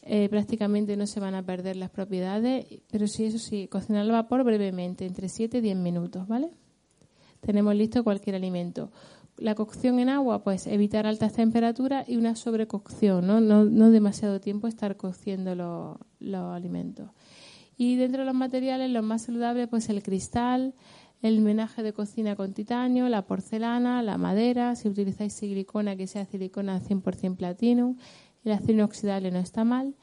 [0.04, 4.12] Eh, prácticamente no se van a perder las propiedades, pero sí, eso sí, cocinar al
[4.12, 6.52] vapor brevemente, entre 7 y 10 minutos, ¿vale?
[7.40, 8.92] Tenemos listo cualquier alimento
[9.38, 13.42] la cocción en agua, pues evitar altas temperaturas y una sobrecocción, ¿no?
[13.42, 15.98] No, demasiado tiempo estar cociendo los,
[16.54, 17.10] alimentos.
[17.78, 20.74] Y dentro de los materiales, los más saludables, pues el cristal,
[21.22, 26.26] el menaje de cocina con titanio, la porcelana, la madera, si utilizáis silicona, que sea
[26.26, 27.98] silicona 100% platino,
[28.46, 29.96] el acero inoxidable no está mal.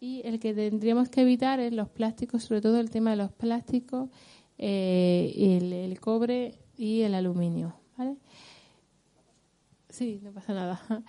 [0.00, 3.32] Y el que tendríamos que evitar es los plásticos, sobre todo el tema de los
[3.32, 4.10] plásticos,
[4.58, 7.77] eh, el cobre y el aluminio.
[9.98, 10.80] Sí, no pasa nada.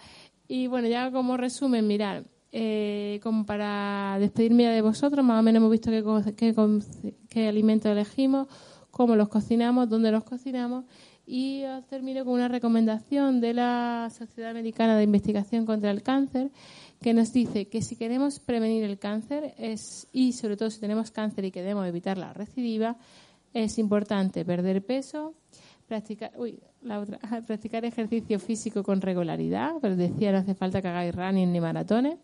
[0.52, 5.60] Y bueno, ya como resumen, mirar, eh, como para despedirme de vosotros, más o menos
[5.60, 6.56] hemos visto qué,
[7.30, 8.48] qué, alimentos elegimos,
[8.90, 10.86] cómo los cocinamos, dónde los cocinamos.
[11.28, 16.50] Y os termino con una recomendación de la Sociedad Americana de Investigación contra el Cáncer,
[17.00, 21.12] que nos dice que si queremos prevenir el cáncer es, y sobre todo si tenemos
[21.12, 22.98] cáncer y queremos evitar la recidiva,
[23.54, 25.36] es importante perder peso,
[25.90, 30.88] practicar, uy, la otra, practicar ejercicio físico con regularidad, pero decía no hace falta que
[30.88, 32.18] hagáis running ni maratones.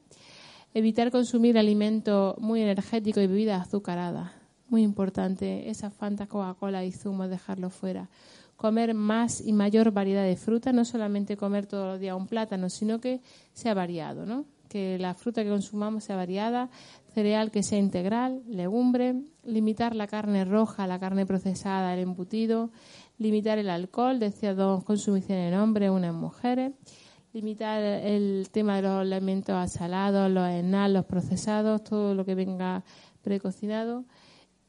[0.74, 4.32] Evitar consumir alimentos muy energéticos y bebidas azucaradas.
[4.68, 8.10] Muy importante, esas Fanta, Coca-Cola y zumos, dejarlo fuera.
[8.56, 12.70] Comer más y mayor variedad de fruta, no solamente comer todos los días un plátano,
[12.70, 13.22] sino que
[13.54, 14.46] sea variado, ¿no?
[14.70, 16.70] Que la fruta que consumamos sea variada,
[17.16, 22.72] cereal que sea integral, legumbre, limitar la carne roja, la carne procesada, el embutido,
[23.18, 26.74] limitar el alcohol, decía dos consumiciones en hombres, una en mujeres,
[27.32, 32.84] limitar el tema de los alimentos asalados, los enal, los procesados, todo lo que venga
[33.22, 34.04] precocinado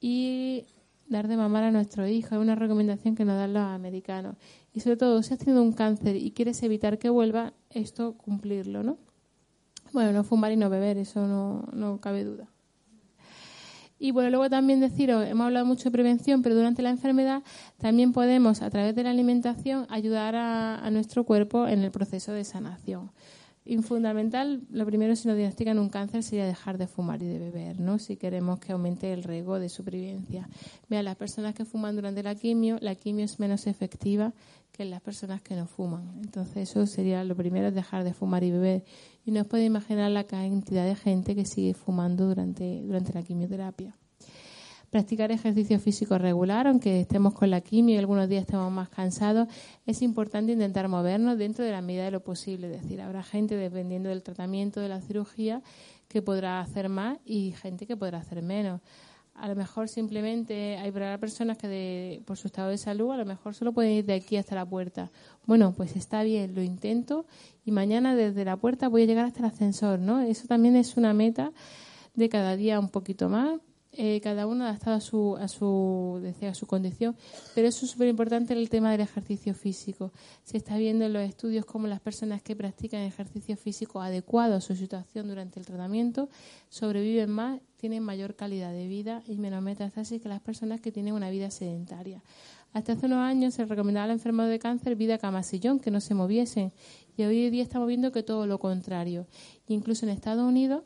[0.01, 0.67] y
[1.09, 2.33] dar de mamar a nuestros hijos.
[2.33, 4.37] Es una recomendación que nos dan los americanos.
[4.73, 8.85] Y sobre todo, si has tenido un cáncer y quieres evitar que vuelva, esto cumplirlo,
[8.85, 8.99] ¿no?
[9.93, 12.49] Bueno, no fumar y no beber, eso no, no cabe duda.
[13.99, 17.43] Y bueno, luego también deciros, hemos hablado mucho de prevención, pero durante la enfermedad
[17.79, 22.45] también podemos, a través de la alimentación, ayudar a, nuestro cuerpo en el proceso de
[22.45, 23.11] sanación.
[23.65, 27.39] Y fundamental, lo primero si nos diagnostican un cáncer sería dejar de fumar y de
[27.39, 27.99] beber, ¿no?
[27.99, 30.49] Si queremos que aumente el riesgo de supervivencia.
[30.89, 34.33] Mira, las personas que fuman durante la quimio, la quimio es menos efectiva
[34.71, 36.21] que las personas que no fuman.
[36.23, 38.85] Entonces eso sería lo primero, dejar de fumar y beber.
[39.27, 43.23] Y no os podéis imaginar la cantidad de gente que sigue fumando durante, durante la
[43.23, 43.95] quimioterapia
[44.91, 49.47] practicar ejercicio físico regular, aunque estemos con la quimio y algunos días estemos más cansados,
[49.85, 52.75] es importante intentar movernos dentro de la medida de lo posible.
[52.75, 55.63] Es decir, habrá gente, dependiendo del tratamiento de la cirugía,
[56.09, 58.81] que podrá hacer más y gente que podrá hacer menos.
[59.39, 63.55] A lo mejor simplemente hay personas que por su estado de salud a lo mejor
[63.55, 65.11] solo pueden ir de aquí hasta la puerta.
[65.45, 67.27] Bueno, pues está bien, lo intento
[67.65, 70.21] y mañana desde la puerta voy a llegar hasta el ascensor, ¿no?
[70.21, 71.53] Eso también es una meta
[72.15, 73.61] de cada día un poquito más
[73.99, 77.17] eh, cada uno adaptado a su, a su, decía, a su condición,
[77.55, 80.13] pero eso es súper importante el tema del ejercicio físico.
[80.45, 84.61] Se está viendo en los estudios cómo las personas que practican ejercicio físico adecuado a
[84.61, 86.29] su situación durante el tratamiento
[86.69, 91.15] sobreviven más, tienen mayor calidad de vida y menos metástasis que las personas que tienen
[91.15, 92.23] una vida sedentaria.
[92.73, 96.03] Hasta hace unos años se recomendaba a los enfermos de cáncer vida cama-sillón, que no
[96.03, 96.73] se moviesen.
[97.17, 99.27] Y hoy en día estamos viendo que todo lo contrario.
[99.67, 100.83] Incluso en Estados Unidos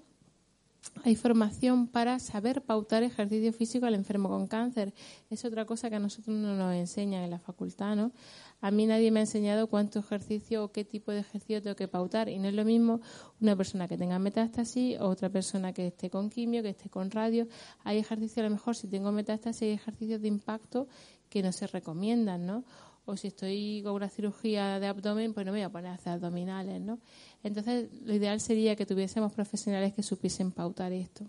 [1.05, 4.93] hay formación para saber pautar ejercicio físico al enfermo con cáncer.
[5.31, 8.13] Es otra cosa que a nosotros no nos enseñan en la facultad, ¿no?
[8.61, 11.89] A mí nadie me ha enseñado cuánto ejercicio o qué tipo de ejercicio tengo que
[11.89, 12.29] pautar.
[12.29, 13.01] Y no es lo mismo
[13.41, 17.11] una persona que tenga metástasis o otra persona que esté con quimio, que esté con
[17.11, 17.47] radio.
[17.85, 20.89] Hay ejercicios, a lo mejor, si tengo metástasis, hay ejercicios de impacto
[21.31, 22.65] que no se recomiendan, ¿no?
[23.11, 25.95] O si estoy con una cirugía de abdomen, pues no me voy a poner a
[25.95, 27.01] hacer abdominales, ¿no?
[27.43, 31.25] Entonces, lo ideal sería que tuviésemos profesionales que supiesen pautar esto.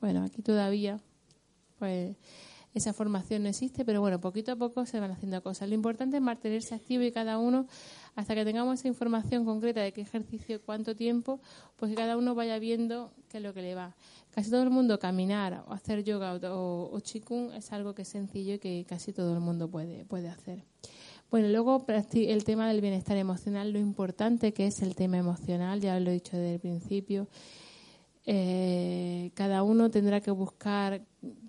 [0.00, 1.00] Bueno, aquí todavía,
[1.80, 2.14] pues,
[2.72, 5.68] esa formación no existe, pero bueno, poquito a poco se van haciendo cosas.
[5.68, 7.66] Lo importante es mantenerse activo y cada uno,
[8.14, 11.40] hasta que tengamos esa información concreta de qué ejercicio, cuánto tiempo,
[11.76, 13.96] pues que cada uno vaya viendo qué es lo que le va.
[14.30, 18.08] Casi todo el mundo caminar o hacer yoga o, o chikung es algo que es
[18.08, 20.62] sencillo y que casi todo el mundo puede, puede hacer.
[21.30, 26.00] Bueno, luego el tema del bienestar emocional, lo importante que es el tema emocional, ya
[26.00, 27.28] lo he dicho desde el principio.
[28.24, 31.02] Eh, cada uno tendrá que buscar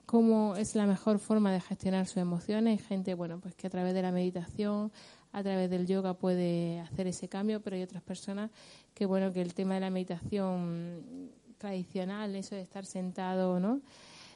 [0.05, 2.77] cómo es la mejor forma de gestionar sus emociones.
[2.77, 4.91] Hay gente, bueno, pues que a través de la meditación,
[5.31, 8.51] a través del yoga puede hacer ese cambio, pero hay otras personas
[8.93, 13.79] que, bueno, que el tema de la meditación tradicional, eso de estar sentado, ¿no?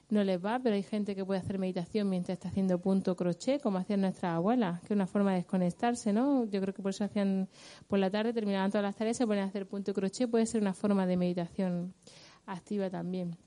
[0.10, 3.62] No les va, pero hay gente que puede hacer meditación mientras está haciendo punto crochet,
[3.62, 6.46] como hacían nuestras abuelas, que es una forma de desconectarse, ¿no?
[6.46, 7.50] Yo creo que por eso hacían
[7.88, 10.62] por la tarde, terminaban todas las tareas, se ponían a hacer punto crochet, puede ser
[10.62, 11.94] una forma de meditación
[12.46, 13.38] activa también.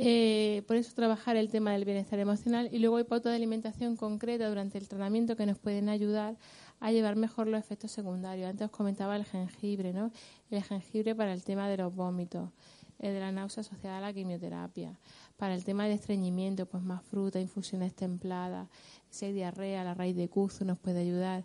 [0.00, 3.96] Eh, por eso trabajar el tema del bienestar emocional y luego hay pautas de alimentación
[3.96, 6.36] concreta durante el tratamiento que nos pueden ayudar
[6.78, 8.48] a llevar mejor los efectos secundarios.
[8.48, 10.12] Antes os comentaba el jengibre, ¿no?
[10.50, 12.50] El jengibre para el tema de los vómitos
[12.98, 14.98] de la náusea asociada a la quimioterapia.
[15.36, 18.68] Para el tema de estreñimiento, pues más fruta, infusiones templadas,
[19.08, 21.44] si hay diarrea, la raíz de cuzo nos puede ayudar.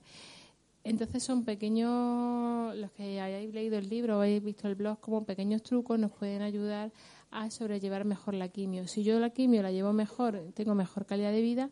[0.83, 5.23] Entonces son pequeños, los que hayáis leído el libro o hayáis visto el blog, como
[5.23, 6.91] pequeños trucos nos pueden ayudar
[7.31, 8.87] a sobrellevar mejor la quimio.
[8.87, 11.69] Si yo la quimio la llevo mejor, tengo mejor calidad de vida,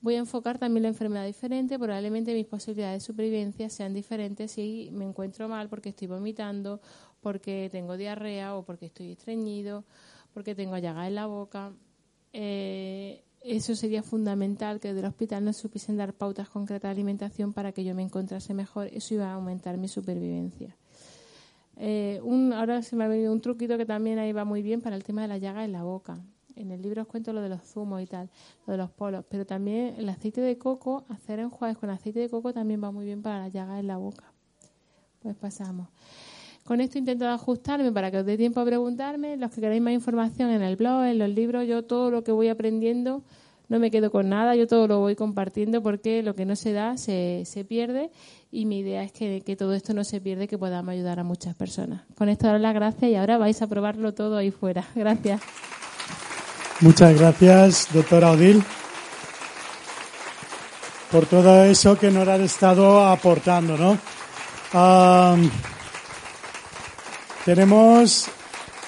[0.00, 4.88] voy a enfocar también la enfermedad diferente, probablemente mis posibilidades de supervivencia sean diferentes si
[4.92, 6.80] me encuentro mal porque estoy vomitando
[7.20, 9.84] porque tengo diarrea o porque estoy estreñido,
[10.34, 11.72] porque tengo llaga en la boca.
[12.32, 17.52] Eh, eso sería fundamental que desde el hospital nos supiesen dar pautas concretas de alimentación
[17.52, 18.88] para que yo me encontrase mejor.
[18.92, 20.76] Eso iba a aumentar mi supervivencia.
[21.76, 22.20] Eh,
[22.54, 25.04] ahora se me ha venido un truquito que también ahí va muy bien para el
[25.04, 26.18] tema de la llaga en la boca.
[26.56, 28.28] En el libro os cuento lo de los zumos y tal,
[28.66, 32.28] lo de los polos, pero también el aceite de coco, hacer enjuagues con aceite de
[32.28, 34.24] coco también va muy bien para la llaga en la boca.
[35.20, 35.88] Pues pasamos.
[36.68, 39.38] Con esto he intentado ajustarme para que os dé tiempo a preguntarme.
[39.38, 42.30] Los que queráis más información en el blog, en los libros, yo todo lo que
[42.30, 43.22] voy aprendiendo
[43.70, 46.74] no me quedo con nada, yo todo lo voy compartiendo porque lo que no se
[46.74, 48.10] da se, se pierde
[48.52, 51.24] y mi idea es que, que, todo esto no se pierde, que podamos ayudar a
[51.24, 52.02] muchas personas.
[52.14, 54.84] Con esto doy las gracias y ahora vais a probarlo todo ahí fuera.
[54.94, 55.40] Gracias.
[56.82, 58.62] Muchas gracias, doctora Odil,
[61.10, 63.92] por todo eso que nos ha estado aportando, ¿no?
[64.74, 65.50] Um,
[67.48, 68.26] tenemos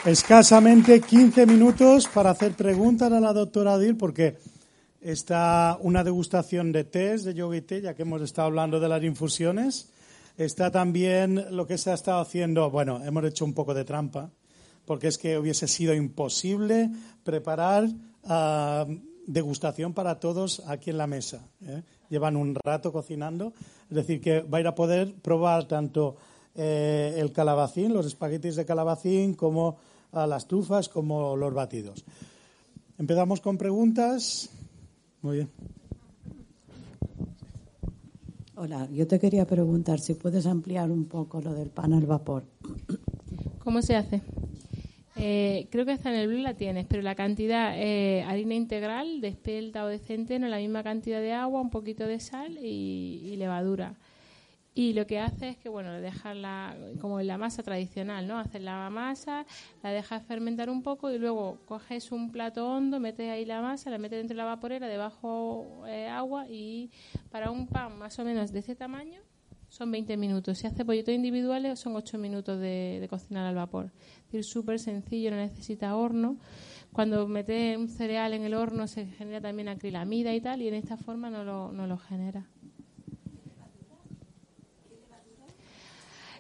[0.04, 4.36] escasamente 15 minutos para hacer preguntas a la doctora Odil, porque
[5.00, 9.90] está una degustación de test de yoga ya que hemos estado hablando de las infusiones.
[10.36, 14.30] Está también lo que se ha estado haciendo, bueno, hemos hecho un poco de trampa,
[14.84, 16.90] porque es que hubiese sido imposible
[17.24, 18.94] preparar uh,
[19.26, 21.48] degustación para todos aquí en la mesa.
[21.64, 21.82] ¿eh?
[22.10, 23.54] Llevan un rato cocinando,
[23.88, 26.18] es decir, que va a ir a poder probar tanto
[26.54, 29.76] eh, el calabacín, los espaguetis de calabacín, como
[30.12, 32.04] uh, las trufas, como los batidos.
[32.98, 34.50] Empezamos con preguntas.
[35.22, 35.50] Muy bien.
[38.56, 42.44] Hola, yo te quería preguntar si puedes ampliar un poco lo del pan al vapor.
[43.64, 44.20] ¿Cómo se hace?
[45.16, 49.20] Eh, creo que hasta en el blue la tienes, pero la cantidad, eh, harina integral
[49.20, 53.20] de espelta o de centeno, la misma cantidad de agua, un poquito de sal y,
[53.24, 53.94] y levadura.
[54.80, 58.38] Y lo que hace es que, bueno, dejarla como en la masa tradicional, ¿no?
[58.38, 59.44] Haces la masa,
[59.82, 63.90] la dejas fermentar un poco y luego coges un plato hondo, metes ahí la masa,
[63.90, 66.90] la metes dentro de la vaporera, debajo eh, agua y
[67.30, 69.20] para un pan más o menos de ese tamaño
[69.68, 70.56] son 20 minutos.
[70.56, 73.92] Si hace pollitos individuales son 8 minutos de, de cocinar al vapor.
[74.28, 76.38] Es decir, súper sencillo, no necesita horno.
[76.94, 80.74] Cuando metes un cereal en el horno se genera también acrilamida y tal, y en
[80.74, 82.48] esta forma no lo, no lo genera.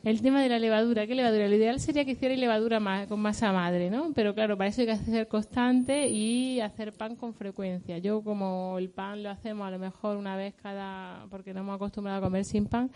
[0.02, 1.46] El tema de la levadura, ¿qué levadura?
[1.46, 4.12] Lo ideal sería que hiciera levadura más, con masa madre, ¿no?
[4.14, 7.98] Pero claro, para eso hay que ser constante y hacer pan con frecuencia.
[7.98, 11.76] Yo como el pan lo hacemos a lo mejor una vez cada, porque no hemos
[11.76, 12.90] acostumbrado a comer sin pan,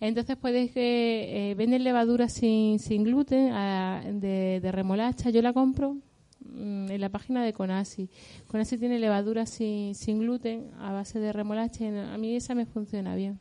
[0.00, 5.30] entonces puedes que eh, venden levadura sin, sin gluten a, de, de remolacha.
[5.30, 5.98] Yo la compro
[6.40, 8.10] mm, en la página de Conasi.
[8.48, 12.66] Conasi tiene levadura sin, sin gluten a base de remolacha y a mí esa me
[12.66, 13.38] funciona bien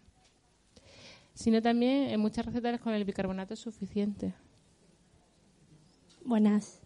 [1.40, 4.34] sino también en muchas recetas con el bicarbonato es suficiente.
[6.26, 6.82] Buenas.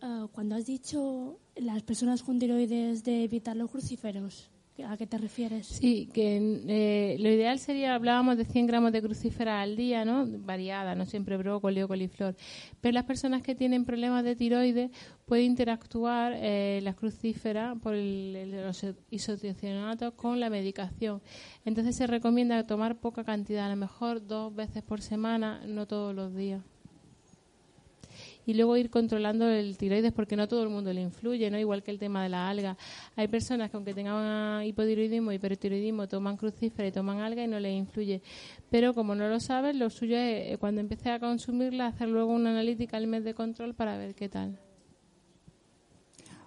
[0.00, 4.50] Uh, cuando has dicho las personas con tiroides de evitar los crucíferos,
[4.86, 5.66] ¿a qué te refieres?
[5.66, 6.36] Sí, que
[6.68, 10.26] eh, lo ideal sería, hablábamos de 100 gramos de crucífera al día, ¿no?
[10.26, 12.36] Variada, no siempre brócoli o coliflor.
[12.80, 14.90] Pero las personas que tienen problemas de tiroides
[15.24, 18.84] pueden interactuar eh, las crucíferas por el, los
[20.16, 21.22] con la medicación.
[21.64, 26.14] Entonces se recomienda tomar poca cantidad, a lo mejor dos veces por semana, no todos
[26.14, 26.62] los días
[28.48, 31.58] y luego ir controlando el tiroides porque no todo el mundo le influye, ¿no?
[31.58, 32.78] Igual que el tema de la alga.
[33.14, 37.74] Hay personas que aunque tengan hipotiroidismo, hipertiroidismo, toman crucífera y toman alga y no les
[37.76, 38.22] influye.
[38.70, 42.32] Pero como no lo saben, lo suyo es eh, cuando empiece a consumirla hacer luego
[42.32, 44.58] una analítica al mes de control para ver qué tal.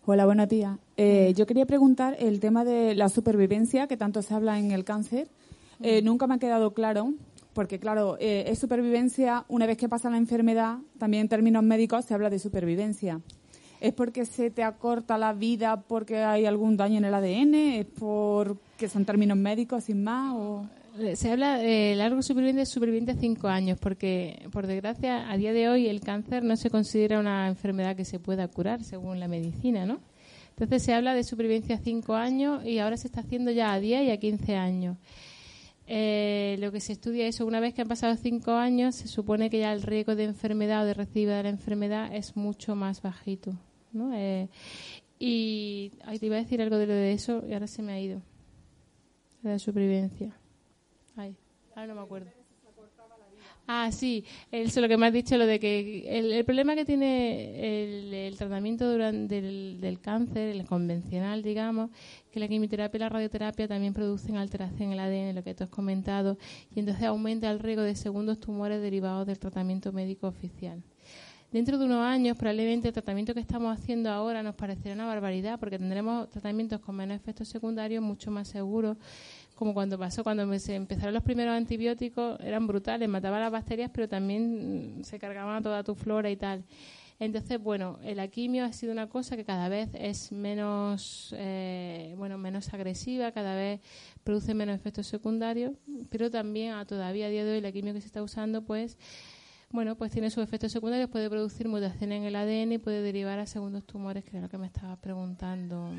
[0.04, 0.80] Hola, buenos días.
[0.98, 4.86] Eh, yo quería preguntar el tema de la supervivencia que tanto se habla en el
[4.86, 5.28] cáncer.
[5.84, 7.14] Eh, nunca me ha quedado claro
[7.54, 12.06] porque claro, eh, es supervivencia, una vez que pasa la enfermedad, también en términos médicos
[12.06, 13.20] se habla de supervivencia.
[13.80, 17.56] ¿Es porque se te acorta la vida porque hay algún daño en el ADN?
[17.56, 20.36] ¿Es porque son términos médicos sin más?
[20.36, 20.68] O...
[21.00, 25.52] Eh, se habla de largo superviviente, superviviente a cinco años, porque por desgracia a día
[25.52, 29.28] de hoy el cáncer no se considera una enfermedad que se pueda curar según la
[29.28, 30.00] medicina, ¿no?
[30.52, 33.80] Entonces se habla de supervivencia a cinco años y ahora se está haciendo ya a
[33.80, 34.98] 10 y a 15 años.
[35.88, 39.50] Eh, lo que se estudia es una vez que han pasado cinco años, se supone
[39.50, 43.02] que ya el riesgo de enfermedad o de recidiva de la enfermedad es mucho más
[43.02, 43.54] bajito.
[43.92, 44.14] ¿no?
[44.14, 44.48] Eh,
[45.20, 47.94] y ahí te iba a decir algo de lo de eso y ahora se me
[47.94, 48.22] ha ido.
[49.44, 50.36] La supervivencia.
[51.16, 51.36] Ay,
[51.76, 52.32] ahora no me acuerdo.
[53.68, 58.28] Ah, sí, eso lo que me has dicho, lo de que el, problema que tiene
[58.28, 61.90] el, tratamiento durante del, del, cáncer, el convencional, digamos,
[62.32, 65.66] que la quimioterapia y la radioterapia también producen alteración en el ADN, lo que tú
[65.66, 66.38] has comentado,
[66.74, 70.82] y entonces aumenta el riesgo de segundos tumores derivados del tratamiento médico oficial.
[71.52, 75.60] Dentro de unos años, probablemente el tratamiento que estamos haciendo ahora nos parecerá una barbaridad,
[75.60, 78.96] porque tendremos tratamientos con menos efectos secundarios, mucho más seguros,
[79.54, 84.08] como cuando pasó, cuando se empezaron los primeros antibióticos, eran brutales, mataban las bacterias, pero
[84.08, 86.64] también mm, se cargaban toda tu flora y tal.
[87.22, 92.40] Entonces, bueno, la quimio ha sido una cosa que cada vez es menos, eh, bueno,
[92.40, 93.80] menos agresiva, cada vez
[94.24, 95.74] produce menos efectos secundarios,
[96.10, 98.98] pero también a, todavía a día de hoy la quimio que se está usando, pues,
[99.70, 103.38] bueno, pues tiene sus efectos secundarios, puede producir mutaciones en el ADN y puede derivar
[103.38, 105.94] a segundos tumores, que era lo que me estaba preguntando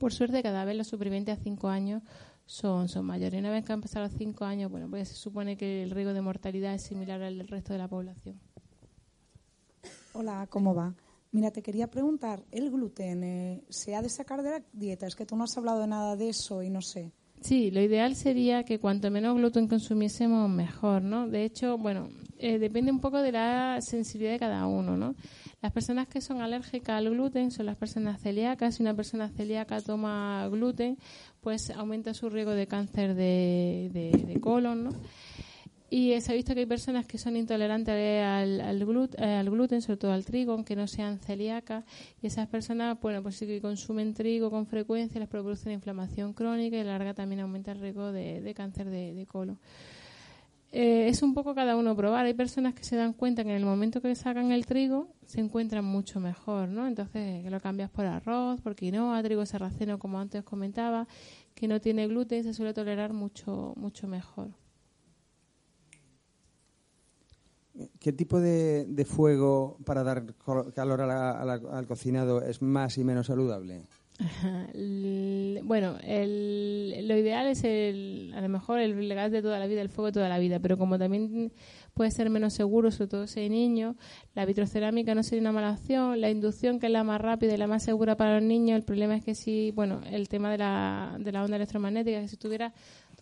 [0.00, 2.02] Por suerte, cada vez los supervivientes a cinco años
[2.44, 3.38] son, son mayores.
[3.38, 6.12] Una vez que han pasado los cinco años, bueno, pues se supone que el riesgo
[6.12, 8.45] de mortalidad es similar al del resto de la población.
[10.18, 10.94] Hola, ¿cómo va?
[11.30, 15.06] Mira, te quería preguntar, ¿el gluten eh, se ha de sacar de la dieta?
[15.06, 17.12] Es que tú no has hablado de nada de eso y no sé.
[17.42, 21.28] Sí, lo ideal sería que cuanto menos gluten consumiésemos, mejor, ¿no?
[21.28, 22.08] De hecho, bueno,
[22.38, 25.14] eh, depende un poco de la sensibilidad de cada uno, ¿no?
[25.60, 28.76] Las personas que son alérgicas al gluten son las personas celíacas.
[28.76, 30.96] Si una persona celíaca toma gluten,
[31.42, 34.90] pues aumenta su riesgo de cáncer de, de colon, ¿no?
[35.88, 39.96] Y se ha visto que hay personas que son intolerantes al, eh, al, gluten, sobre
[39.96, 41.84] todo al trigo, aunque no sean celíacas.
[42.20, 46.76] Y esas personas, bueno, pues sí que consumen trigo con frecuencia, les produce inflamación crónica
[46.76, 49.58] y a la larga también aumenta el riesgo de, cáncer de, colon.
[50.72, 52.26] Eh, es un poco cada uno probar.
[52.26, 55.40] Hay personas que se dan cuenta que en el momento que sacan el trigo se
[55.40, 56.88] encuentran mucho mejor, ¿no?
[56.88, 61.06] Entonces, que lo cambias por arroz, por quinoa, trigo sarraceno, como antes comentaba,
[61.54, 64.65] que no tiene gluten, se suele tolerar mucho, mucho mejor.
[68.00, 70.24] ¿Qué tipo de, fuego para dar
[70.74, 73.82] calor al cocinado es más y menos saludable?
[75.62, 79.88] Bueno, lo ideal es el, a lo mejor el gas de toda la vida, el
[79.88, 81.52] fuego de toda la vida, pero como también
[81.92, 83.96] puede ser menos seguro, sobre todo si hay niños,
[84.34, 87.56] la vitrocerámica no sería una mala opción, la inducción que es la más rápida y
[87.56, 90.58] la más segura para los niños, el problema es que si, bueno, el tema de
[90.58, 92.72] la, de la onda electromagnética, que si tuviera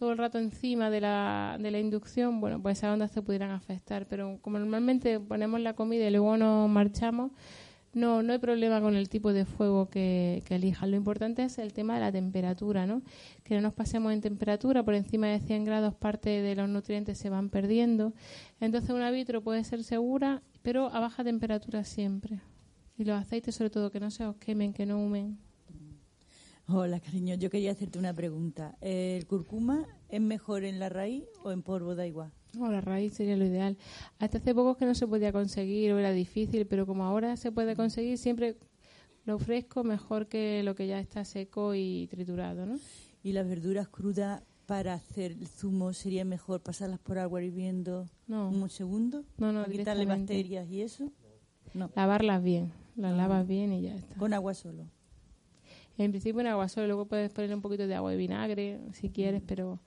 [0.04, 3.52] todo el rato encima de la, de la inducción, bueno, pues esas ondas se pudieran
[3.52, 4.06] afectar.
[4.06, 7.32] Pero como normalmente ponemos la comida y luego nos marchamos,
[7.94, 10.90] no, no hay problema con el tipo de fuego que, que elijan.
[10.90, 13.00] Lo importante es el tema de la temperatura, ¿no?
[13.44, 17.16] Que no nos pasemos en temperatura, por encima de 100 grados parte de los nutrientes
[17.16, 18.12] se van perdiendo.
[18.60, 22.40] Entonces una vitro puede ser segura, pero a baja temperatura siempre.
[22.98, 25.38] Y los aceites sobre todo que no se os quemen, que no humen.
[26.66, 27.34] Hola, cariño.
[27.34, 28.76] Yo quería hacerte una pregunta.
[28.80, 31.94] ¿El curcuma es mejor en la raíz o en polvo?
[31.94, 32.32] Da igual.
[32.54, 33.76] No, la raíz sería lo ideal.
[34.18, 37.52] Hasta hace poco que no se podía conseguir o era difícil, pero como ahora se
[37.52, 38.56] puede conseguir, siempre
[39.26, 42.78] lo fresco mejor que lo que ya está seco y triturado, ¿no?
[43.22, 48.48] ¿Y las verduras crudas para hacer el zumo sería mejor pasarlas por agua hirviendo no.
[48.48, 49.24] un segundo?
[49.36, 51.12] No, no, quitarle bacterias y eso.
[51.74, 51.90] No.
[51.94, 53.16] Lavarlas bien, las ah.
[53.16, 54.14] lavas bien y ya está.
[54.16, 54.86] Con agua solo.
[55.96, 59.10] En principio en agua solo, luego puedes poner un poquito de agua de vinagre si
[59.10, 59.78] quieres, pero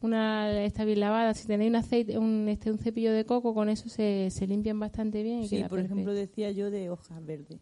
[0.00, 1.34] una está bien lavada.
[1.34, 4.78] Si tenéis un aceite, un, este, un cepillo de coco, con eso se, se limpian
[4.78, 5.48] bastante bien.
[5.48, 7.58] sí, por ejemplo decía yo de hojas verdes.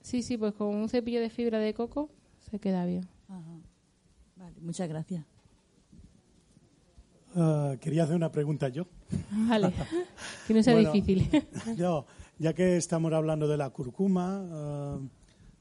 [0.00, 2.10] Sí, sí, pues con un cepillo de fibra de coco
[2.50, 3.06] se queda bien.
[3.28, 3.60] Ajá.
[4.36, 5.24] Vale, muchas gracias.
[7.34, 8.86] Ah, quería hacer una pregunta yo.
[9.48, 9.72] Vale,
[10.46, 11.28] que no sea difícil.
[11.76, 12.06] yo,
[12.38, 14.98] ya que estamos hablando de la curcuma, ah,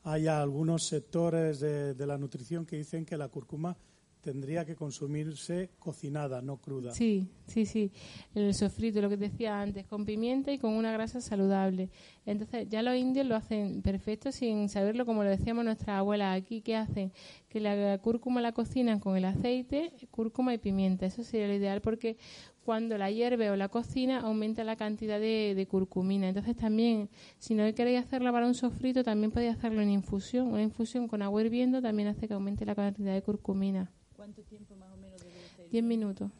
[0.06, 3.76] hay algunos sectores de, la nutrición que dicen que la cúrcuma
[4.22, 6.92] tendría que consumirse cocinada, no cruda.
[6.94, 7.92] Sí, sí, sí.
[8.36, 11.90] El sofrito, lo que decía antes, con pimienta y con una grasa saludable.
[12.26, 16.62] Entonces, ya los indios lo hacen perfecto sin saberlo, como lo decíamos nuestras abuelas aquí,
[16.62, 17.12] ¿qué hacen?
[17.50, 21.08] Que la cúrcuma la cocinan con el aceite, cúrcuma y pimienta.
[21.08, 22.18] Eso sería lo ideal porque
[22.66, 26.28] cuando la hierve o la cocina aumenta la cantidad de, curcumina.
[26.28, 30.48] Entonces también, si no queréis hacerla para un sofrito, también podéis hacerlo en infusión.
[30.48, 33.92] Una infusión con agua hirviendo también hace que aumente la cantidad de curcumina.
[34.16, 35.70] ¿Cuánto tiempo más o menos debe ser?
[35.70, 36.32] Diez minutos.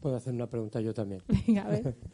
[0.00, 1.22] Puedo hacer una pregunta yo también.
[1.46, 1.96] Venga, a ver.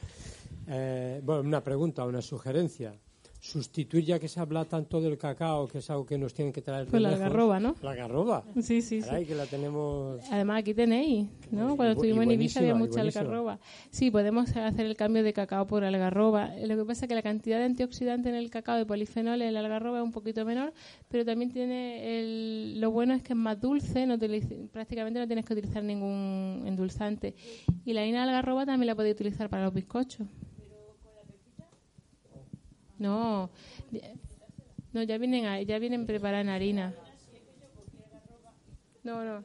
[0.70, 2.94] Eh, bueno, una pregunta, una sugerencia
[3.40, 6.60] sustituir ya que se habla tanto del cacao, que es algo que nos tienen que
[6.60, 7.76] traer Pues la algarroba, ¿no?
[7.82, 8.44] La algarroba.
[8.60, 9.24] Sí, sí, sí.
[9.26, 10.20] que la tenemos...
[10.30, 11.76] Además aquí tenéis, ¿no?
[11.76, 13.58] Cuando estuvimos en Ibiza había mucha algarroba.
[13.90, 16.50] Sí, podemos hacer el cambio de cacao por algarroba.
[16.56, 19.54] Lo que pasa es que la cantidad de antioxidantes en el cacao de polifenoles en
[19.54, 20.72] la algarroba es un poquito menor,
[21.08, 22.80] pero también tiene el...
[22.80, 24.18] lo bueno es que es más dulce, no
[24.72, 27.34] prácticamente no tienes que utilizar ningún endulzante.
[27.84, 30.26] Y la harina de algarroba también la podéis utilizar para los bizcochos.
[32.98, 33.50] No,
[34.92, 36.94] no ya vienen, ya vienen preparadas en harina.
[39.04, 39.44] No, no.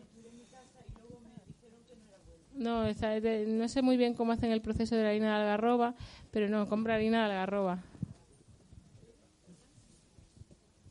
[2.55, 5.95] No, no sé muy bien cómo hacen el proceso de la harina de algarroba,
[6.31, 7.83] pero no, compra harina de algarroba.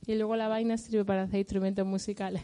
[0.07, 2.43] Y luego la vaina sirve para hacer instrumentos musicales.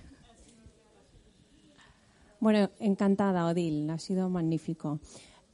[2.41, 5.01] Bueno, encantada, Odil, ha sido magnífico.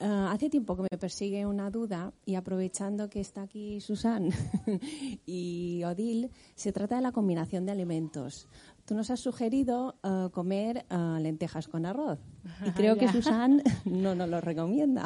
[0.07, 4.29] Ah, hace tiempo que me persigue una duda y aprovechando que está aquí Susan
[5.27, 8.47] y Odil, se trata de la combinación de alimentos.
[8.85, 12.19] Tú nos has sugerido eh, comer eh, lentejas con arroz.
[12.67, 13.09] Y creo que.
[13.09, 15.05] Susan no nos lo recomienda.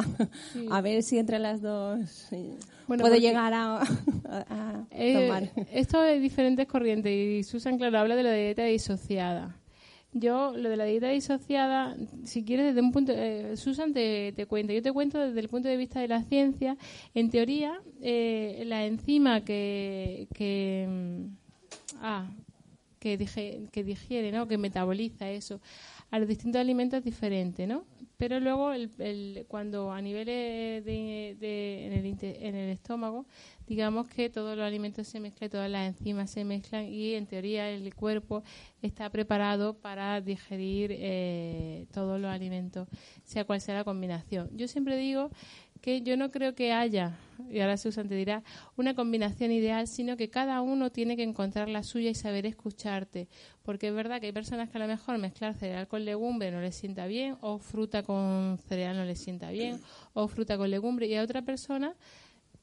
[0.53, 0.67] Sí.
[0.69, 2.29] A ver si entre las dos
[2.89, 3.81] Bueno, puedo llegar a,
[4.91, 5.67] Eh, tomar.
[5.71, 9.55] esto de diferentes corrientes y Susan, claro, habla de la dieta disociada.
[10.13, 13.13] Yo, lo de la dieta disociada, si quieres, desde un punto.
[13.15, 14.73] eh, Susan te, te cuenta.
[14.73, 16.77] Yo te cuento desde el punto de vista de la ciencia.
[17.15, 20.27] En teoría, eh, la enzima que.
[20.35, 22.27] que mm, ah,
[22.99, 24.49] que, dige- que digiere, ¿no?
[24.49, 25.61] Que metaboliza eso
[26.11, 27.85] a los distintos alimentos es diferente, ¿no?
[28.17, 33.27] Pero luego, el, el- cuando a niveles de, en, el, en el estómago,
[33.69, 37.71] digamos que todos los alimentos se mezclan, todas las enzimas se mezclan y en teoría
[37.71, 38.43] el cuerpo
[38.81, 42.89] está preparado para digerir eh, todos los alimentos,
[43.25, 44.49] sea cual sea la combinación.
[44.57, 45.31] Yo siempre digo
[45.81, 47.17] que yo no creo que haya,
[47.51, 48.43] y ahora Susan te dirá,
[48.77, 53.29] una combinación ideal, sino que cada uno tiene que encontrar la suya y saber escucharte.
[53.63, 56.61] Porque es verdad que hay personas que a lo mejor mezclar cereal con legumbre no
[56.61, 59.81] les sienta bien, o fruta con cereal no les sienta bien,
[60.15, 61.95] o fruta con legumbre, y a otra persona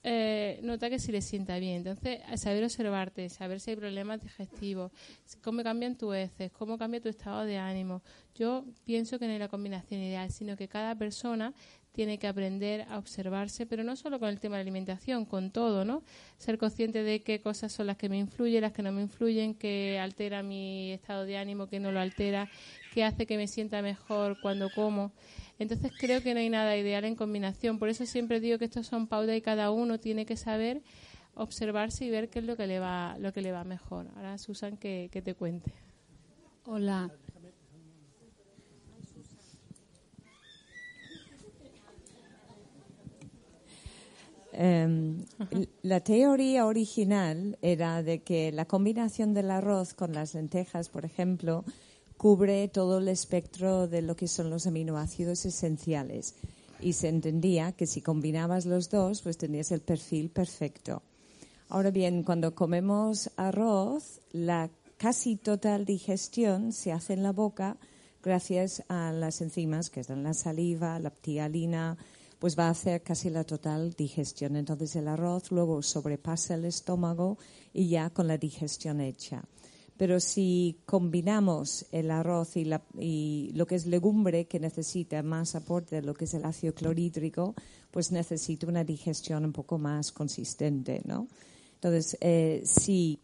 [0.07, 1.77] eh, nota que sí le sienta bien.
[1.77, 4.91] Entonces, saber observarte, saber si hay problemas digestivos,
[5.41, 8.03] cómo cambian tus heces, cómo cambia tu estado de ánimo.
[8.35, 11.55] Yo pienso que no hay la combinación ideal, sino que cada persona
[11.91, 15.49] tiene que aprender a observarse, pero no solo con el tema de la alimentación, con
[15.49, 16.03] todo, ¿no?
[16.37, 19.55] Ser consciente de qué cosas son las que me influyen, las que no me influyen,
[19.55, 22.47] qué altera mi estado de ánimo, qué no lo altera,
[22.93, 25.13] qué hace que me sienta mejor cuando como.
[25.57, 27.79] Entonces creo que no hay nada ideal en combinación.
[27.79, 30.81] Por eso siempre digo que estos son pautas y cada uno tiene que saber
[31.35, 34.07] observarse y ver qué es lo que le va, lo que le va mejor.
[34.15, 35.71] Ahora Susan que, que te cuente.
[36.65, 37.11] Hola.
[44.57, 45.25] Em,
[45.81, 51.65] la teoría original era de que la combinación del arroz con las lentejas, por ejemplo,
[52.17, 56.35] cubre todo el espectro de lo que son los aminoácidos esenciales.
[56.79, 61.01] Y se entendía que si combinabas los dos, pues tenías el perfil perfecto.
[61.69, 67.77] Ahora bien, cuando comemos arroz, la casi total digestión se hace en la boca
[68.23, 71.97] gracias a las enzimas que están en la saliva, la ptialina,
[72.39, 74.55] pues va a hacer casi la total digestión.
[74.55, 77.37] Entonces el arroz luego sobrepasa el estómago
[77.73, 79.43] y ya con la digestión hecha.
[79.97, 85.55] Pero si combinamos el arroz y, la- y lo que es legumbre, que necesita más
[85.55, 87.55] aporte de lo que es el ácido clorhídrico,
[87.91, 91.27] pues necesita una digestión un poco más consistente, ¿no?
[91.75, 93.19] Entonces, eh, si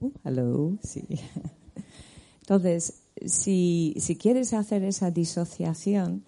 [0.00, 1.04] Uh, hello, sí.
[2.40, 6.24] Entonces, si, si quieres hacer esa disociación,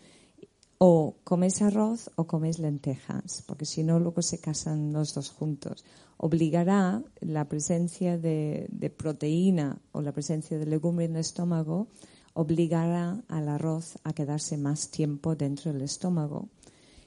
[0.82, 5.84] o comes arroz o comes lentejas, porque si no, luego se casan los dos juntos.
[6.16, 11.88] Obligará la presencia de, de proteína o la presencia de legumbre en el estómago,
[12.32, 16.48] obligará al arroz a quedarse más tiempo dentro del estómago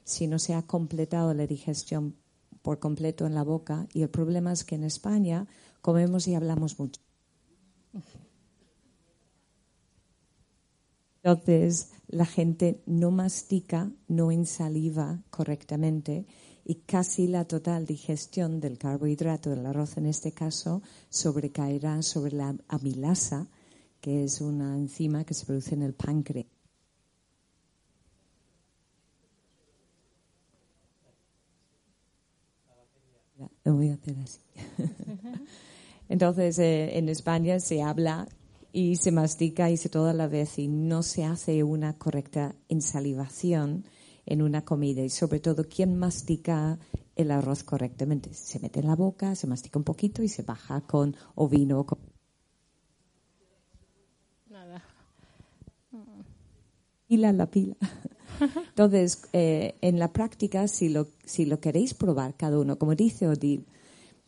[0.03, 2.15] si no se ha completado la digestión
[2.61, 3.87] por completo en la boca.
[3.91, 5.47] Y el problema es que en España
[5.81, 7.02] comemos y hablamos mucho.
[11.23, 16.25] Entonces, la gente no mastica, no ensaliva correctamente
[16.65, 22.55] y casi la total digestión del carbohidrato, del arroz en este caso, sobrecaerá sobre la
[22.67, 23.47] amilasa,
[24.01, 26.47] que es una enzima que se produce en el páncreas.
[33.63, 34.39] Lo voy a hacer así.
[36.09, 38.27] Entonces, eh, en España se habla
[38.73, 43.85] y se mastica y se toda la vez y no se hace una correcta ensalivación
[44.25, 46.79] en una comida y sobre todo quién mastica
[47.15, 48.33] el arroz correctamente.
[48.33, 51.85] Se mete en la boca, se mastica un poquito y se baja con o vino
[51.85, 51.99] con
[54.49, 54.83] Nada.
[57.07, 57.75] pila la pila.
[58.69, 63.27] Entonces, eh, en la práctica, si lo, si lo queréis probar cada uno, como dice
[63.27, 63.67] Odil,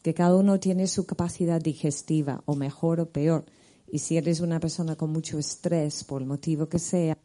[0.04, 3.46] que cada uno tiene su capacidad digestiva, o mejor o peor,
[3.88, 7.18] y si eres una persona con mucho estrés, por el motivo que sea,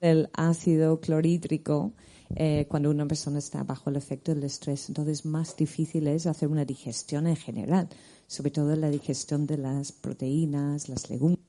[0.00, 1.92] el ácido clorhídrico,
[2.36, 6.48] eh, cuando una persona está bajo el efecto del estrés, entonces más difícil es hacer
[6.48, 7.88] una digestión en general,
[8.26, 11.48] sobre todo la digestión de las proteínas, las legumbres.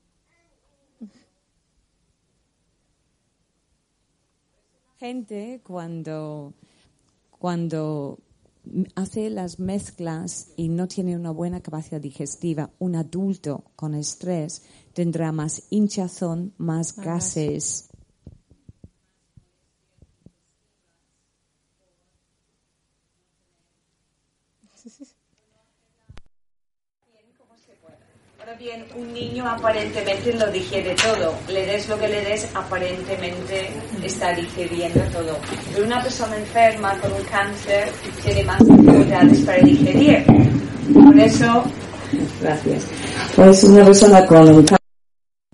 [5.00, 6.52] gente cuando,
[7.30, 8.18] cuando
[8.94, 15.32] hace las mezclas y no tiene una buena capacidad digestiva, un adulto con estrés tendrá
[15.32, 17.88] más hinchazón, más gases.
[24.74, 25.19] Sí, sí, sí.
[28.60, 31.34] Bien, un niño aparentemente lo digiere todo.
[31.48, 33.70] Le des lo que le des, aparentemente
[34.04, 35.38] está digiriendo todo.
[35.72, 37.88] Pero una persona enferma con un cáncer
[38.22, 40.26] tiene más dificultades para digerir.
[40.92, 41.64] Por eso,
[42.42, 42.84] gracias.
[43.34, 44.66] Pues una persona con un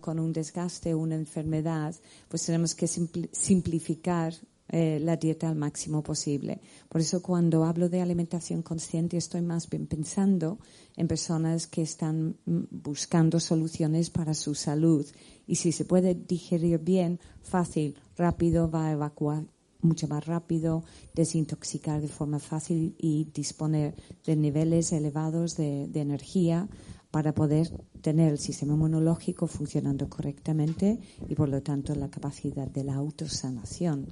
[0.00, 1.94] con un desgaste, una enfermedad,
[2.28, 4.32] pues tenemos que simplificar
[4.68, 6.60] eh, la dieta al máximo posible.
[6.88, 10.58] Por eso cuando hablo de alimentación consciente estoy más bien pensando
[10.96, 15.06] en personas que están mm, buscando soluciones para su salud.
[15.46, 19.44] Y si se puede digerir bien, fácil, rápido, va a evacuar
[19.82, 20.82] mucho más rápido,
[21.14, 23.94] desintoxicar de forma fácil y disponer
[24.24, 26.68] de niveles elevados de energía
[27.16, 27.70] para poder
[28.02, 34.06] tener el sistema inmunológico funcionando correctamente y por lo tanto la capacidad de la autosanación.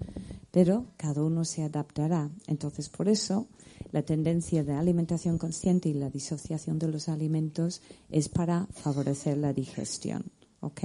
[0.50, 2.30] Pero cada uno se adaptará.
[2.46, 3.46] Entonces, por eso,
[3.92, 9.52] la tendencia de alimentación consciente y la disociación de los alimentos es para favorecer la
[9.52, 10.24] digestión.
[10.60, 10.80] ¿Ok?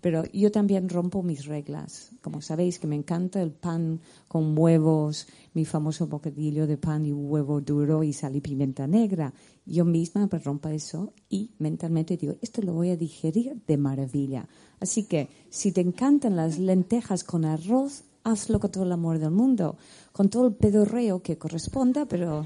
[0.00, 2.10] Pero yo también rompo mis reglas.
[2.20, 7.12] Como sabéis que me encanta el pan con huevos, mi famoso bocadillo de pan y
[7.12, 9.32] huevo duro y sal y pimienta negra.
[9.66, 14.48] Yo misma me rompo eso y mentalmente digo, esto lo voy a digerir de maravilla.
[14.80, 19.30] Así que si te encantan las lentejas con arroz, hazlo con todo el amor del
[19.30, 19.76] mundo,
[20.12, 22.44] con todo el pedorreo que corresponda, pero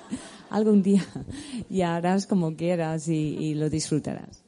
[0.50, 1.04] algún día
[1.68, 4.42] ya harás como quieras y, y lo disfrutarás.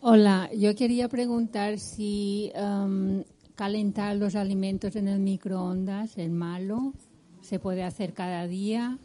[0.00, 3.22] Hola, yo quería preguntar si um,
[3.54, 6.92] calentar los alimentos en el microondas es malo,
[7.40, 8.98] se puede hacer cada día.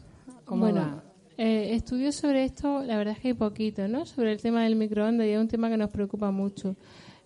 [0.44, 1.00] ¿Cómo bueno,
[1.36, 4.04] eh, estudios sobre esto, la verdad es que hay poquito, ¿no?
[4.04, 6.74] Sobre el tema del microondas y es un tema que nos preocupa mucho.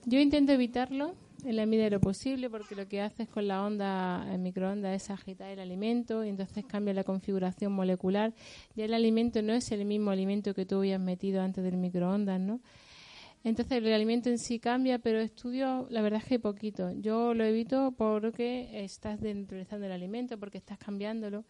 [0.05, 1.15] Yo intento evitarlo
[1.45, 5.03] en la medida de lo posible porque lo que haces con la onda en microondas
[5.03, 8.33] es agitar el alimento y entonces cambia la configuración molecular.
[8.75, 12.41] Ya el alimento no es el mismo alimento que tú habías metido antes del microondas,
[12.41, 12.61] ¿no?
[13.45, 16.93] Entonces el alimento en sí cambia, pero estudio, la verdad es que poquito.
[16.93, 21.45] Yo lo evito porque estás neutralizando el alimento, porque estás cambiándolo,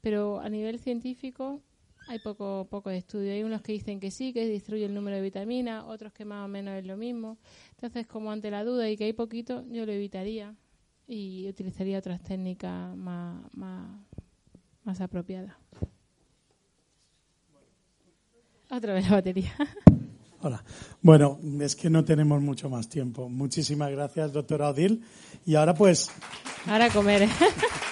[0.00, 1.62] pero a nivel científico
[2.08, 3.32] hay poco, poco estudio.
[3.32, 6.44] Hay unos que dicen que sí, que destruye el número de vitaminas, otros que más
[6.44, 7.38] o menos es lo mismo.
[7.72, 10.54] Entonces, como ante la duda y que hay poquito, yo lo evitaría
[11.06, 13.88] y utilizaría otras técnicas más, más,
[14.84, 15.54] más apropiadas.
[18.70, 19.54] Otra vez la batería.
[20.40, 20.62] Hola.
[21.02, 23.28] Bueno, es que no tenemos mucho más tiempo.
[23.28, 25.02] Muchísimas gracias, doctora Odil.
[25.44, 26.10] Y ahora pues...
[26.66, 27.22] Ahora comer.
[27.22, 27.28] ¿eh?